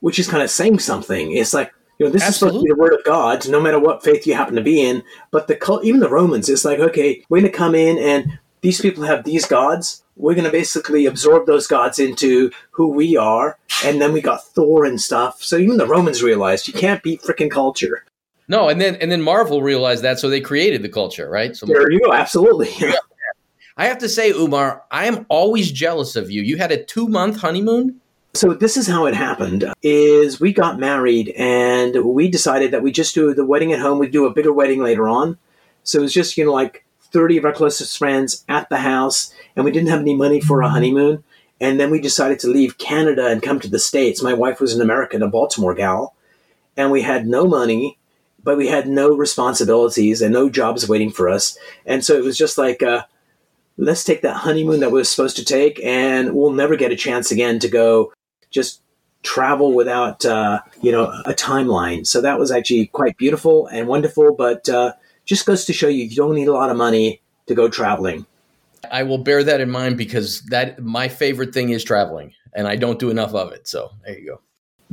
which 0.00 0.18
is 0.18 0.28
kind 0.28 0.42
of 0.42 0.50
saying 0.50 0.78
something. 0.78 1.32
It's 1.32 1.52
like, 1.52 1.74
you 1.98 2.06
know, 2.06 2.12
this 2.12 2.22
Absolutely. 2.22 2.28
is 2.28 2.38
supposed 2.38 2.54
to 2.54 2.64
be 2.64 2.72
the 2.74 2.80
word 2.80 2.98
of 2.98 3.04
God, 3.04 3.46
no 3.50 3.60
matter 3.60 3.78
what 3.78 4.02
faith 4.02 4.26
you 4.26 4.32
happen 4.32 4.54
to 4.54 4.62
be 4.62 4.80
in. 4.80 5.02
But 5.30 5.46
the 5.46 5.56
cult, 5.56 5.84
even 5.84 6.00
the 6.00 6.08
Romans, 6.08 6.48
it's 6.48 6.64
like, 6.64 6.78
okay, 6.78 7.22
we're 7.28 7.40
going 7.40 7.52
to 7.52 7.58
come 7.58 7.74
in 7.74 7.98
and 7.98 8.38
these 8.66 8.80
people 8.80 9.04
have 9.04 9.22
these 9.22 9.46
gods. 9.46 10.02
We're 10.16 10.34
going 10.34 10.44
to 10.44 10.50
basically 10.50 11.06
absorb 11.06 11.46
those 11.46 11.68
gods 11.68 12.00
into 12.00 12.50
who 12.72 12.88
we 12.88 13.16
are. 13.16 13.58
And 13.84 14.00
then 14.00 14.12
we 14.12 14.20
got 14.20 14.44
Thor 14.44 14.84
and 14.84 15.00
stuff. 15.00 15.40
So 15.40 15.56
even 15.56 15.76
the 15.76 15.86
Romans 15.86 16.20
realized 16.20 16.66
you 16.66 16.74
can't 16.74 17.00
beat 17.00 17.22
freaking 17.22 17.48
culture. 17.48 18.04
No, 18.48 18.68
and 18.68 18.80
then 18.80 18.96
and 18.96 19.10
then 19.12 19.22
Marvel 19.22 19.62
realized 19.62 20.02
that, 20.02 20.18
so 20.18 20.28
they 20.28 20.40
created 20.40 20.82
the 20.82 20.88
culture, 20.88 21.30
right? 21.30 21.54
So 21.54 21.64
there 21.66 21.90
you 21.92 22.00
go, 22.00 22.12
absolutely. 22.12 22.70
I 23.76 23.86
have 23.86 23.98
to 23.98 24.08
say, 24.08 24.30
Umar, 24.30 24.82
I 24.90 25.06
am 25.06 25.26
always 25.28 25.70
jealous 25.70 26.16
of 26.16 26.28
you. 26.28 26.42
You 26.42 26.56
had 26.56 26.72
a 26.72 26.82
two 26.82 27.06
month 27.06 27.40
honeymoon. 27.40 28.00
So 28.34 28.52
this 28.52 28.76
is 28.76 28.88
how 28.88 29.06
it 29.06 29.14
happened: 29.14 29.72
is 29.82 30.40
we 30.40 30.52
got 30.52 30.80
married 30.80 31.28
and 31.36 32.04
we 32.04 32.28
decided 32.28 32.72
that 32.72 32.82
we 32.82 32.90
just 32.90 33.14
do 33.14 33.32
the 33.32 33.44
wedding 33.44 33.72
at 33.72 33.80
home. 33.80 34.00
We 34.00 34.08
do 34.08 34.26
a 34.26 34.32
bigger 34.32 34.52
wedding 34.52 34.82
later 34.82 35.08
on. 35.08 35.38
So 35.84 36.00
it 36.00 36.02
was 36.02 36.14
just 36.14 36.36
you 36.36 36.44
know 36.44 36.52
like 36.52 36.85
thirty 37.12 37.36
of 37.36 37.44
our 37.44 37.52
closest 37.52 37.98
friends 37.98 38.44
at 38.48 38.68
the 38.68 38.78
house, 38.78 39.32
and 39.54 39.64
we 39.64 39.72
didn't 39.72 39.90
have 39.90 40.00
any 40.00 40.14
money 40.14 40.40
for 40.40 40.62
a 40.62 40.68
honeymoon. 40.68 41.24
And 41.60 41.80
then 41.80 41.90
we 41.90 42.00
decided 42.00 42.38
to 42.40 42.48
leave 42.48 42.76
Canada 42.76 43.28
and 43.28 43.42
come 43.42 43.60
to 43.60 43.70
the 43.70 43.78
States. 43.78 44.22
My 44.22 44.34
wife 44.34 44.60
was 44.60 44.74
an 44.74 44.82
American, 44.82 45.22
a 45.22 45.28
Baltimore 45.28 45.74
gal, 45.74 46.14
and 46.76 46.90
we 46.90 47.02
had 47.02 47.26
no 47.26 47.46
money 47.46 47.98
but 48.46 48.56
we 48.56 48.68
had 48.68 48.86
no 48.86 49.08
responsibilities 49.08 50.22
and 50.22 50.32
no 50.32 50.48
jobs 50.48 50.88
waiting 50.88 51.10
for 51.10 51.28
us. 51.28 51.58
And 51.84 52.04
so 52.04 52.14
it 52.14 52.22
was 52.22 52.38
just 52.38 52.56
like, 52.56 52.80
uh, 52.80 53.02
let's 53.76 54.04
take 54.04 54.22
that 54.22 54.36
honeymoon 54.36 54.78
that 54.80 54.92
we 54.92 55.00
were 55.00 55.04
supposed 55.04 55.34
to 55.38 55.44
take, 55.44 55.80
and 55.82 56.32
we'll 56.32 56.52
never 56.52 56.76
get 56.76 56.92
a 56.92 56.96
chance 56.96 57.32
again 57.32 57.58
to 57.58 57.68
go 57.68 58.12
just 58.52 58.82
travel 59.24 59.74
without, 59.74 60.24
uh, 60.24 60.60
you 60.80 60.92
know, 60.92 61.06
a 61.26 61.34
timeline. 61.34 62.06
So 62.06 62.20
that 62.20 62.38
was 62.38 62.52
actually 62.52 62.86
quite 62.86 63.16
beautiful 63.16 63.66
and 63.66 63.88
wonderful, 63.88 64.32
but 64.32 64.68
uh, 64.68 64.92
just 65.26 65.44
goes 65.44 65.64
to 65.66 65.72
show 65.72 65.88
you 65.88 66.04
you 66.04 66.16
don't 66.16 66.34
need 66.34 66.48
a 66.48 66.52
lot 66.52 66.70
of 66.70 66.76
money 66.76 67.20
to 67.46 67.54
go 67.54 67.68
traveling. 67.68 68.24
I 68.90 69.02
will 69.02 69.18
bear 69.18 69.42
that 69.44 69.60
in 69.60 69.68
mind 69.68 69.98
because 69.98 70.42
that 70.42 70.80
my 70.80 71.08
favorite 71.08 71.52
thing 71.52 71.70
is 71.70 71.84
traveling, 71.84 72.32
and 72.54 72.66
I 72.66 72.76
don't 72.76 72.98
do 72.98 73.10
enough 73.10 73.34
of 73.34 73.52
it. 73.52 73.68
So 73.68 73.90
there 74.04 74.18
you 74.18 74.26
go. 74.26 74.40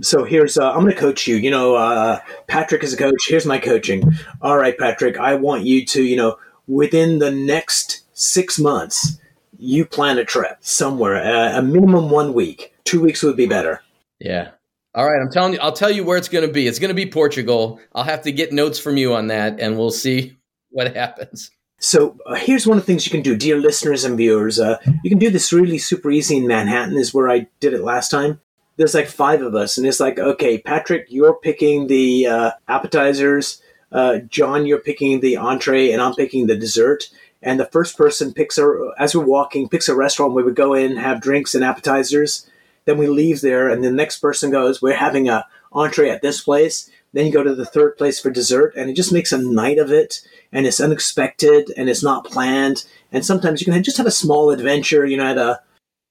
So 0.01 0.23
here's 0.23 0.57
uh, 0.57 0.71
i'm 0.71 0.81
going 0.81 0.93
to 0.93 0.99
coach 0.99 1.27
you. 1.27 1.35
You 1.35 1.51
know 1.51 1.75
uh, 1.75 2.19
patrick 2.47 2.83
is 2.83 2.93
a 2.93 2.97
coach. 2.97 3.27
Here's 3.27 3.45
my 3.45 3.59
coaching. 3.59 4.03
All 4.41 4.57
right 4.57 4.77
patrick 4.77 5.17
i 5.17 5.35
want 5.35 5.63
you 5.63 5.85
to 5.85 6.03
you 6.03 6.17
know 6.17 6.37
within 6.67 7.19
the 7.19 7.31
next 7.31 8.01
six 8.13 8.57
months 8.57 9.19
you 9.59 9.85
plan 9.85 10.17
a 10.17 10.25
trip 10.25 10.57
somewhere 10.61 11.15
uh, 11.15 11.59
a 11.59 11.61
minimum 11.61 12.09
one 12.09 12.33
week. 12.33 12.73
Two 12.83 13.01
weeks 13.01 13.21
would 13.21 13.37
be 13.37 13.45
better. 13.45 13.83
Yeah 14.19 14.51
all 14.95 15.09
right 15.09 15.21
i'm 15.21 15.31
telling 15.31 15.53
you 15.53 15.59
i'll 15.59 15.73
tell 15.73 15.91
you 15.91 16.03
where 16.03 16.17
it's 16.17 16.29
going 16.29 16.45
to 16.45 16.51
be 16.51 16.67
it's 16.67 16.79
going 16.79 16.89
to 16.89 16.95
be 16.95 17.05
portugal 17.05 17.79
i'll 17.93 18.03
have 18.03 18.21
to 18.21 18.31
get 18.31 18.51
notes 18.51 18.79
from 18.79 18.97
you 18.97 19.13
on 19.13 19.27
that 19.27 19.59
and 19.59 19.77
we'll 19.77 19.91
see 19.91 20.37
what 20.69 20.95
happens 20.95 21.51
so 21.79 22.17
uh, 22.25 22.35
here's 22.35 22.65
one 22.65 22.77
of 22.77 22.83
the 22.83 22.87
things 22.87 23.05
you 23.05 23.11
can 23.11 23.21
do 23.21 23.35
dear 23.35 23.57
listeners 23.57 24.03
and 24.03 24.17
viewers 24.17 24.59
uh, 24.59 24.77
you 25.03 25.09
can 25.09 25.19
do 25.19 25.29
this 25.29 25.53
really 25.53 25.77
super 25.77 26.11
easy 26.11 26.37
in 26.37 26.47
manhattan 26.47 26.97
is 26.97 27.13
where 27.13 27.29
i 27.29 27.47
did 27.59 27.73
it 27.73 27.81
last 27.81 28.09
time 28.09 28.39
there's 28.77 28.93
like 28.93 29.07
five 29.07 29.41
of 29.41 29.55
us, 29.55 29.77
and 29.77 29.85
it's 29.85 29.99
like, 29.99 30.17
okay, 30.17 30.57
Patrick, 30.57 31.07
you're 31.09 31.35
picking 31.35 31.87
the 31.87 32.27
uh, 32.27 32.51
appetizers. 32.67 33.61
Uh, 33.91 34.19
John, 34.19 34.65
you're 34.65 34.79
picking 34.79 35.19
the 35.19 35.37
entree, 35.37 35.91
and 35.91 36.01
I'm 36.01 36.15
picking 36.15 36.47
the 36.47 36.57
dessert. 36.57 37.09
And 37.41 37.59
the 37.59 37.65
first 37.65 37.97
person 37.97 38.33
picks 38.33 38.57
a, 38.57 38.91
as 38.97 39.15
we're 39.15 39.25
walking, 39.25 39.69
picks 39.69 39.89
a 39.89 39.95
restaurant 39.95 40.33
where 40.33 40.45
we 40.45 40.53
go 40.53 40.73
in, 40.73 40.97
have 40.97 41.21
drinks 41.21 41.53
and 41.53 41.63
appetizers. 41.63 42.49
Then 42.85 42.97
we 42.97 43.07
leave 43.07 43.41
there, 43.41 43.69
and 43.69 43.83
the 43.83 43.91
next 43.91 44.19
person 44.19 44.51
goes, 44.51 44.81
we're 44.81 44.95
having 44.95 45.29
a 45.29 45.45
entree 45.71 46.09
at 46.09 46.21
this 46.21 46.41
place. 46.41 46.89
Then 47.13 47.25
you 47.25 47.31
go 47.31 47.43
to 47.43 47.55
the 47.55 47.65
third 47.65 47.97
place 47.97 48.19
for 48.19 48.29
dessert, 48.29 48.73
and 48.75 48.89
it 48.89 48.95
just 48.95 49.13
makes 49.13 49.31
a 49.31 49.37
night 49.37 49.77
of 49.77 49.91
it. 49.91 50.21
And 50.51 50.65
it's 50.65 50.81
unexpected, 50.81 51.71
and 51.77 51.89
it's 51.89 52.03
not 52.03 52.25
planned. 52.25 52.85
And 53.11 53.25
sometimes 53.25 53.61
you 53.61 53.71
can 53.71 53.83
just 53.83 53.97
have 53.97 54.05
a 54.05 54.11
small 54.11 54.49
adventure, 54.49 55.05
you 55.05 55.17
know, 55.17 55.25
at 55.25 55.37
a 55.37 55.61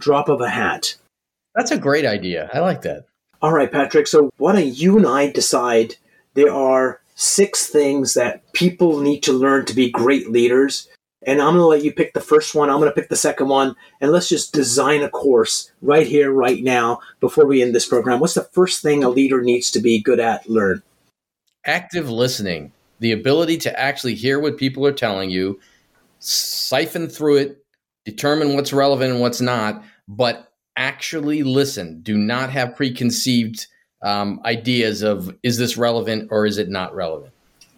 drop 0.01 0.29
of 0.29 0.41
a 0.41 0.49
hat. 0.49 0.97
That's 1.55 1.71
a 1.71 1.79
great 1.79 2.07
idea. 2.07 2.51
I 2.53 2.61
like 2.61 2.83
that. 2.83 3.07
All 3.41 3.53
right, 3.53 3.71
Patrick. 3.71 4.07
So 4.07 4.31
why 4.39 4.53
don't 4.53 4.67
you 4.67 4.97
and 4.97 5.07
I 5.07 5.31
decide 5.31 5.97
there 6.35 6.53
are 6.53 7.01
six 7.15 7.67
things 7.67 8.15
that 8.15 8.53
people 8.53 9.01
need 9.01 9.23
to 9.25 9.33
learn 9.33 9.67
to 9.67 9.75
be 9.75 9.91
great 9.91 10.31
leaders. 10.31 10.89
And 11.27 11.41
I'm 11.41 11.55
going 11.55 11.59
to 11.59 11.67
let 11.67 11.85
you 11.85 11.93
pick 11.93 12.15
the 12.15 12.21
first 12.21 12.55
one. 12.55 12.69
I'm 12.69 12.79
going 12.79 12.91
to 12.91 12.95
pick 12.95 13.09
the 13.09 13.17
second 13.17 13.49
one. 13.49 13.77
And 14.01 14.11
let's 14.11 14.29
just 14.29 14.53
design 14.53 15.03
a 15.03 15.09
course 15.09 15.71
right 15.81 16.07
here, 16.07 16.33
right 16.33 16.63
now, 16.63 17.01
before 17.21 17.47
we 17.47 17.63
end 17.63 17.75
this 17.75 17.87
program. 17.87 18.21
What's 18.21 18.35
the 18.35 18.49
first 18.53 18.83
thing 18.83 19.05
a 19.05 19.09
leader 19.09 19.41
needs 19.41 19.71
to 19.73 19.81
be 19.81 20.01
good 20.01 20.21
at, 20.21 20.49
learn? 20.49 20.83
Active 21.65 22.11
listening, 22.11 22.73
the 22.99 23.13
ability 23.13 23.59
to 23.59 23.81
actually 23.81 24.15
hear 24.15 24.41
what 24.41 24.57
people 24.57 24.85
are 24.87 24.93
telling 24.93 25.31
you, 25.31 25.61
siphon 26.19 27.09
through 27.09 27.37
it, 27.37 27.65
determine 28.05 28.55
what's 28.55 28.73
relevant 28.73 29.13
and 29.13 29.21
what's 29.21 29.41
not, 29.41 29.85
but 30.09 30.53
actually 30.77 31.43
listen. 31.43 32.01
Do 32.03 32.19
not 32.19 32.51
have 32.51 32.75
preconceived 32.75 33.67
um, 34.03 34.41
ideas 34.45 35.03
of 35.03 35.35
is 35.43 35.59
this 35.59 35.77
relevant 35.77 36.29
or 36.31 36.47
is 36.47 36.59
it 36.59 36.69
not 36.69 36.95
relevant. 36.95 37.33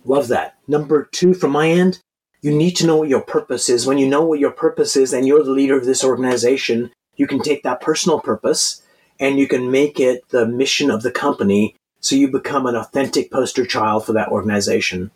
Love 0.05 0.29
that. 0.29 0.57
Number 0.67 1.09
two, 1.13 1.35
from 1.35 1.53
my 1.53 1.69
end, 1.69 2.01
you 2.45 2.55
need 2.55 2.77
to 2.77 2.87
know 2.87 2.97
what 2.97 3.09
your 3.09 3.23
purpose 3.23 3.71
is. 3.71 3.87
When 3.87 3.97
you 3.97 4.07
know 4.07 4.23
what 4.23 4.39
your 4.39 4.51
purpose 4.51 4.97
is 4.97 5.15
and 5.15 5.27
you're 5.27 5.43
the 5.43 5.51
leader 5.51 5.79
of 5.79 5.87
this 5.87 6.05
organization, 6.05 6.93
you 7.17 7.27
can 7.27 7.41
take 7.41 7.63
that 7.63 7.81
personal 7.81 8.21
purpose 8.21 8.83
and 9.19 9.39
you 9.39 9.49
can 9.49 9.71
make 9.71 9.99
it 9.99 10.29
the 10.29 10.45
mission 10.45 10.91
of 10.91 11.03
the 11.03 11.11
company 11.11 11.75
so 12.01 12.15
you 12.15 12.29
become 12.29 12.67
an 12.67 12.77
authentic 12.77 13.31
poster 13.31 13.65
child 13.65 14.05
for 14.05 14.13
that 14.13 14.29
organization. 14.29 15.11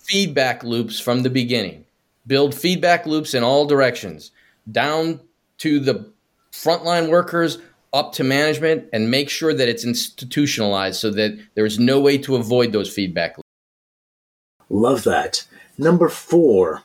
Feedback 0.00 0.62
loops 0.62 1.00
from 1.00 1.22
the 1.22 1.30
beginning. 1.30 1.86
Build 2.26 2.54
feedback 2.54 3.06
loops 3.06 3.32
in 3.32 3.42
all 3.42 3.64
directions, 3.64 4.30
down 4.70 5.20
to 5.58 5.80
the 5.80 6.12
frontline 6.52 7.08
workers 7.08 7.56
up 7.94 8.12
to 8.12 8.24
management 8.24 8.90
and 8.92 9.10
make 9.10 9.30
sure 9.30 9.54
that 9.54 9.68
it's 9.68 9.86
institutionalized 9.86 11.00
so 11.00 11.10
that 11.12 11.38
there's 11.54 11.78
no 11.78 11.98
way 11.98 12.18
to 12.18 12.36
avoid 12.36 12.72
those 12.72 12.92
feedback. 12.92 13.38
Love 14.68 15.04
that. 15.04 15.46
Number 15.78 16.08
four. 16.08 16.82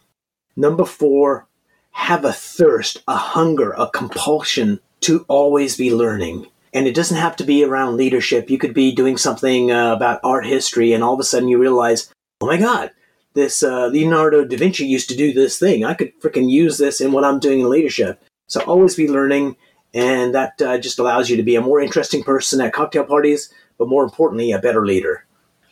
Number 0.55 0.85
four, 0.85 1.47
have 1.91 2.25
a 2.25 2.33
thirst, 2.33 3.01
a 3.07 3.15
hunger, 3.15 3.71
a 3.71 3.89
compulsion 3.89 4.79
to 5.01 5.25
always 5.27 5.77
be 5.77 5.93
learning. 5.93 6.47
And 6.73 6.85
it 6.85 6.95
doesn't 6.95 7.17
have 7.17 7.35
to 7.37 7.43
be 7.43 7.63
around 7.63 7.97
leadership. 7.97 8.49
You 8.49 8.57
could 8.57 8.73
be 8.73 8.93
doing 8.93 9.17
something 9.17 9.71
uh, 9.71 9.93
about 9.93 10.19
art 10.23 10.45
history, 10.45 10.93
and 10.93 11.03
all 11.03 11.13
of 11.13 11.19
a 11.19 11.23
sudden 11.23 11.47
you 11.49 11.57
realize, 11.57 12.13
oh 12.41 12.47
my 12.47 12.57
God, 12.57 12.91
this 13.33 13.63
uh, 13.63 13.87
Leonardo 13.87 14.45
da 14.45 14.57
Vinci 14.57 14.85
used 14.85 15.09
to 15.09 15.17
do 15.17 15.33
this 15.33 15.57
thing. 15.57 15.83
I 15.85 15.93
could 15.93 16.19
freaking 16.19 16.49
use 16.49 16.77
this 16.77 17.01
in 17.01 17.11
what 17.11 17.23
I'm 17.23 17.39
doing 17.39 17.61
in 17.61 17.69
leadership. 17.69 18.21
So 18.47 18.61
always 18.61 18.95
be 18.95 19.07
learning, 19.07 19.55
and 19.93 20.35
that 20.35 20.61
uh, 20.61 20.77
just 20.77 20.99
allows 20.99 21.29
you 21.29 21.37
to 21.37 21.43
be 21.43 21.55
a 21.55 21.61
more 21.61 21.79
interesting 21.79 22.23
person 22.23 22.61
at 22.61 22.73
cocktail 22.73 23.03
parties, 23.03 23.51
but 23.77 23.87
more 23.87 24.03
importantly, 24.03 24.51
a 24.51 24.59
better 24.59 24.85
leader. 24.85 25.25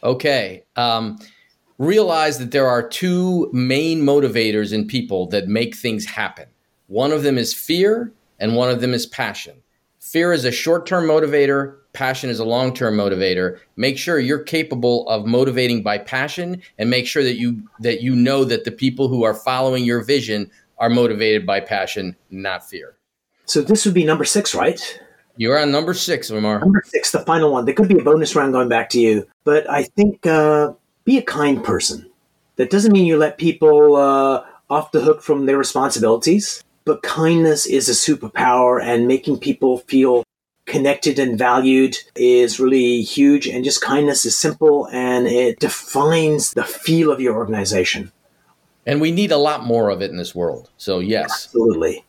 Okay. 0.03 0.63
Um, 0.75 1.19
realize 1.77 2.39
that 2.39 2.51
there 2.51 2.67
are 2.67 2.87
two 2.87 3.49
main 3.53 4.01
motivators 4.01 4.73
in 4.73 4.87
people 4.87 5.27
that 5.27 5.47
make 5.47 5.75
things 5.75 6.05
happen. 6.05 6.47
One 6.87 7.11
of 7.11 7.23
them 7.23 7.37
is 7.37 7.53
fear, 7.53 8.11
and 8.39 8.55
one 8.55 8.69
of 8.69 8.81
them 8.81 8.93
is 8.93 9.05
passion. 9.05 9.61
Fear 9.99 10.33
is 10.33 10.45
a 10.45 10.51
short 10.51 10.85
term 10.85 11.05
motivator, 11.05 11.75
passion 11.97 12.29
is 12.29 12.39
a 12.39 12.45
long 12.45 12.73
term 12.73 12.95
motivator. 12.95 13.59
Make 13.75 13.97
sure 13.97 14.19
you're 14.19 14.43
capable 14.43 15.07
of 15.09 15.25
motivating 15.25 15.83
by 15.83 15.97
passion 15.97 16.61
and 16.77 16.89
make 16.89 17.07
sure 17.07 17.23
that 17.23 17.37
you 17.37 17.67
that 17.79 18.01
you 18.01 18.15
know 18.15 18.43
that 18.45 18.63
the 18.63 18.71
people 18.71 19.07
who 19.07 19.23
are 19.23 19.33
following 19.33 19.83
your 19.83 20.01
vision 20.01 20.49
are 20.77 20.89
motivated 20.89 21.45
by 21.45 21.59
passion, 21.59 22.15
not 22.29 22.67
fear. 22.67 22.95
So 23.45 23.61
this 23.61 23.83
would 23.85 23.95
be 23.95 24.05
number 24.05 24.25
six, 24.25 24.53
right? 24.53 24.79
You're 25.37 25.59
on 25.59 25.71
number 25.71 25.93
six, 25.93 26.29
Lamar. 26.29 26.59
Number 26.59 26.83
six, 26.85 27.11
the 27.11 27.19
final 27.19 27.51
one. 27.51 27.65
There 27.65 27.73
could 27.73 27.87
be 27.87 27.99
a 27.99 28.03
bonus 28.03 28.35
round 28.35 28.53
going 28.53 28.69
back 28.69 28.89
to 28.91 28.99
you, 28.99 29.27
but 29.43 29.69
I 29.69 29.83
think 29.83 30.25
uh, 30.25 30.73
be 31.07 31.17
a 31.17 31.23
kind 31.23 31.63
person. 31.63 32.05
That 32.57 32.69
doesn't 32.69 32.91
mean 32.91 33.05
you 33.05 33.17
let 33.17 33.37
people 33.37 33.95
uh, 33.95 34.43
off 34.69 34.91
the 34.91 34.99
hook 34.99 35.23
from 35.23 35.45
their 35.45 35.57
responsibilities, 35.57 36.63
but 36.83 37.01
kindness 37.01 37.65
is 37.65 37.87
a 37.87 37.93
superpower, 37.93 38.83
and 38.83 39.07
making 39.07 39.39
people 39.39 39.79
feel 39.79 40.23
connected 40.65 41.17
and 41.17 41.37
valued 41.37 41.97
is 42.15 42.59
really 42.59 43.01
huge. 43.01 43.47
And 43.47 43.63
just 43.63 43.81
kindness 43.81 44.25
is 44.25 44.35
simple 44.35 44.89
and 44.91 45.25
it 45.25 45.59
defines 45.59 46.51
the 46.51 46.65
feel 46.65 47.09
of 47.09 47.21
your 47.21 47.35
organization. 47.37 48.11
And 48.85 48.99
we 48.99 49.11
need 49.11 49.31
a 49.31 49.37
lot 49.37 49.63
more 49.63 49.89
of 49.89 50.01
it 50.01 50.11
in 50.11 50.17
this 50.17 50.35
world. 50.35 50.69
So, 50.75 50.99
yes. 50.99 51.45
Absolutely. 51.45 52.03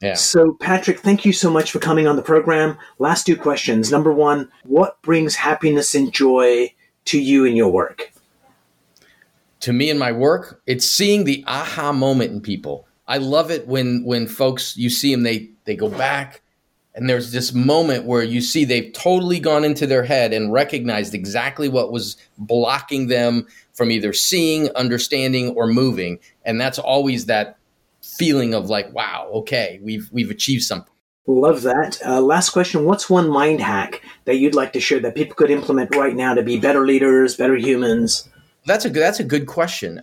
Yeah. 0.00 0.14
So, 0.14 0.54
Patrick, 0.54 0.98
thank 0.98 1.24
you 1.24 1.32
so 1.32 1.50
much 1.50 1.70
for 1.70 1.78
coming 1.78 2.08
on 2.08 2.16
the 2.16 2.22
program. 2.22 2.78
Last 2.98 3.26
two 3.26 3.36
questions. 3.36 3.92
Number 3.92 4.12
one, 4.12 4.50
what 4.64 5.00
brings 5.02 5.36
happiness 5.36 5.94
and 5.94 6.12
joy 6.12 6.74
to 7.04 7.20
you 7.20 7.44
in 7.44 7.54
your 7.54 7.70
work? 7.70 8.10
To 9.60 9.72
me 9.72 9.90
in 9.90 9.98
my 9.98 10.12
work, 10.12 10.62
it's 10.66 10.86
seeing 10.86 11.24
the 11.24 11.44
aha 11.46 11.92
moment 11.92 12.32
in 12.32 12.40
people. 12.40 12.86
I 13.06 13.18
love 13.18 13.50
it 13.50 13.66
when 13.66 14.04
when 14.04 14.26
folks 14.26 14.76
you 14.76 14.88
see 14.88 15.12
them 15.12 15.22
they 15.22 15.50
they 15.64 15.76
go 15.76 15.88
back 15.88 16.42
and 16.94 17.08
there's 17.08 17.32
this 17.32 17.52
moment 17.52 18.04
where 18.04 18.22
you 18.22 18.40
see 18.40 18.64
they've 18.64 18.92
totally 18.92 19.38
gone 19.38 19.64
into 19.64 19.86
their 19.86 20.04
head 20.04 20.32
and 20.32 20.52
recognized 20.52 21.14
exactly 21.14 21.68
what 21.68 21.92
was 21.92 22.16
blocking 22.38 23.06
them 23.06 23.46
from 23.72 23.90
either 23.90 24.12
seeing, 24.12 24.70
understanding 24.76 25.50
or 25.50 25.66
moving 25.66 26.18
and 26.44 26.60
that's 26.60 26.78
always 26.78 27.26
that 27.26 27.58
feeling 28.02 28.54
of 28.54 28.70
like, 28.70 28.92
wow, 28.92 29.30
okay, 29.34 29.80
we've 29.82 30.08
we've 30.12 30.30
achieved 30.30 30.62
something. 30.62 30.92
Love 31.26 31.62
that. 31.62 32.00
Uh, 32.04 32.20
last 32.20 32.50
question: 32.50 32.84
What's 32.84 33.10
one 33.10 33.28
mind 33.28 33.60
hack 33.60 34.02
that 34.24 34.36
you'd 34.36 34.54
like 34.54 34.72
to 34.72 34.80
share 34.80 35.00
that 35.00 35.14
people 35.14 35.34
could 35.34 35.50
implement 35.50 35.94
right 35.94 36.14
now 36.14 36.34
to 36.34 36.42
be 36.42 36.58
better 36.58 36.84
leaders, 36.86 37.36
better 37.36 37.56
humans? 37.56 38.28
That's 38.66 38.84
a 38.84 38.90
that's 38.90 39.20
a 39.20 39.24
good 39.24 39.46
question. 39.46 40.02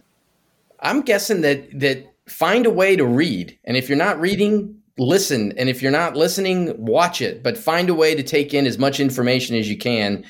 I'm 0.80 1.02
guessing 1.02 1.42
that 1.42 1.80
that 1.80 2.14
find 2.28 2.66
a 2.66 2.72
way 2.72 2.96
to 2.96 3.06
read, 3.06 3.58
and 3.66 3.78
if 3.78 3.90
you're 3.90 3.98
not 3.98 4.20
reading, 4.20 4.76
listen, 4.98 5.54
and 5.58 5.70
if 5.70 5.82
you're 5.82 5.92
not 5.92 6.16
listening, 6.16 6.74
watch 6.78 7.22
it. 7.22 7.44
But 7.44 7.58
find 7.58 7.90
a 7.90 7.94
way 7.94 8.16
to 8.16 8.24
take 8.24 8.54
in 8.54 8.66
as 8.66 8.78
much 8.78 9.00
information 9.00 9.56
as 9.56 9.70
you 9.70 9.78
can. 9.78 10.24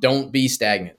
Don't 0.00 0.32
be 0.32 0.48
stagnant. 0.48 0.98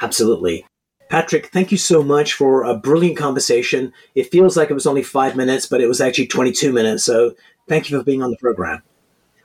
Absolutely. 0.00 0.66
Patrick, 1.10 1.46
thank 1.48 1.70
you 1.70 1.78
so 1.78 2.02
much 2.02 2.32
for 2.32 2.64
a 2.64 2.76
brilliant 2.76 3.16
conversation. 3.16 3.92
It 4.14 4.30
feels 4.32 4.56
like 4.56 4.70
it 4.70 4.74
was 4.74 4.86
only 4.86 5.02
five 5.02 5.36
minutes, 5.36 5.66
but 5.66 5.80
it 5.80 5.86
was 5.86 6.00
actually 6.00 6.26
22 6.26 6.72
minutes. 6.72 7.04
So 7.04 7.34
thank 7.68 7.90
you 7.90 7.98
for 7.98 8.04
being 8.04 8.22
on 8.22 8.30
the 8.30 8.36
program. 8.38 8.82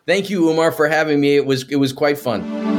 Thank 0.08 0.30
you, 0.30 0.50
Umar, 0.50 0.72
for 0.72 0.88
having 0.88 1.20
me. 1.20 1.36
It 1.36 1.46
was 1.46 1.70
it 1.70 1.76
was 1.76 1.94
quite 1.94 2.18
fun. 2.18 2.79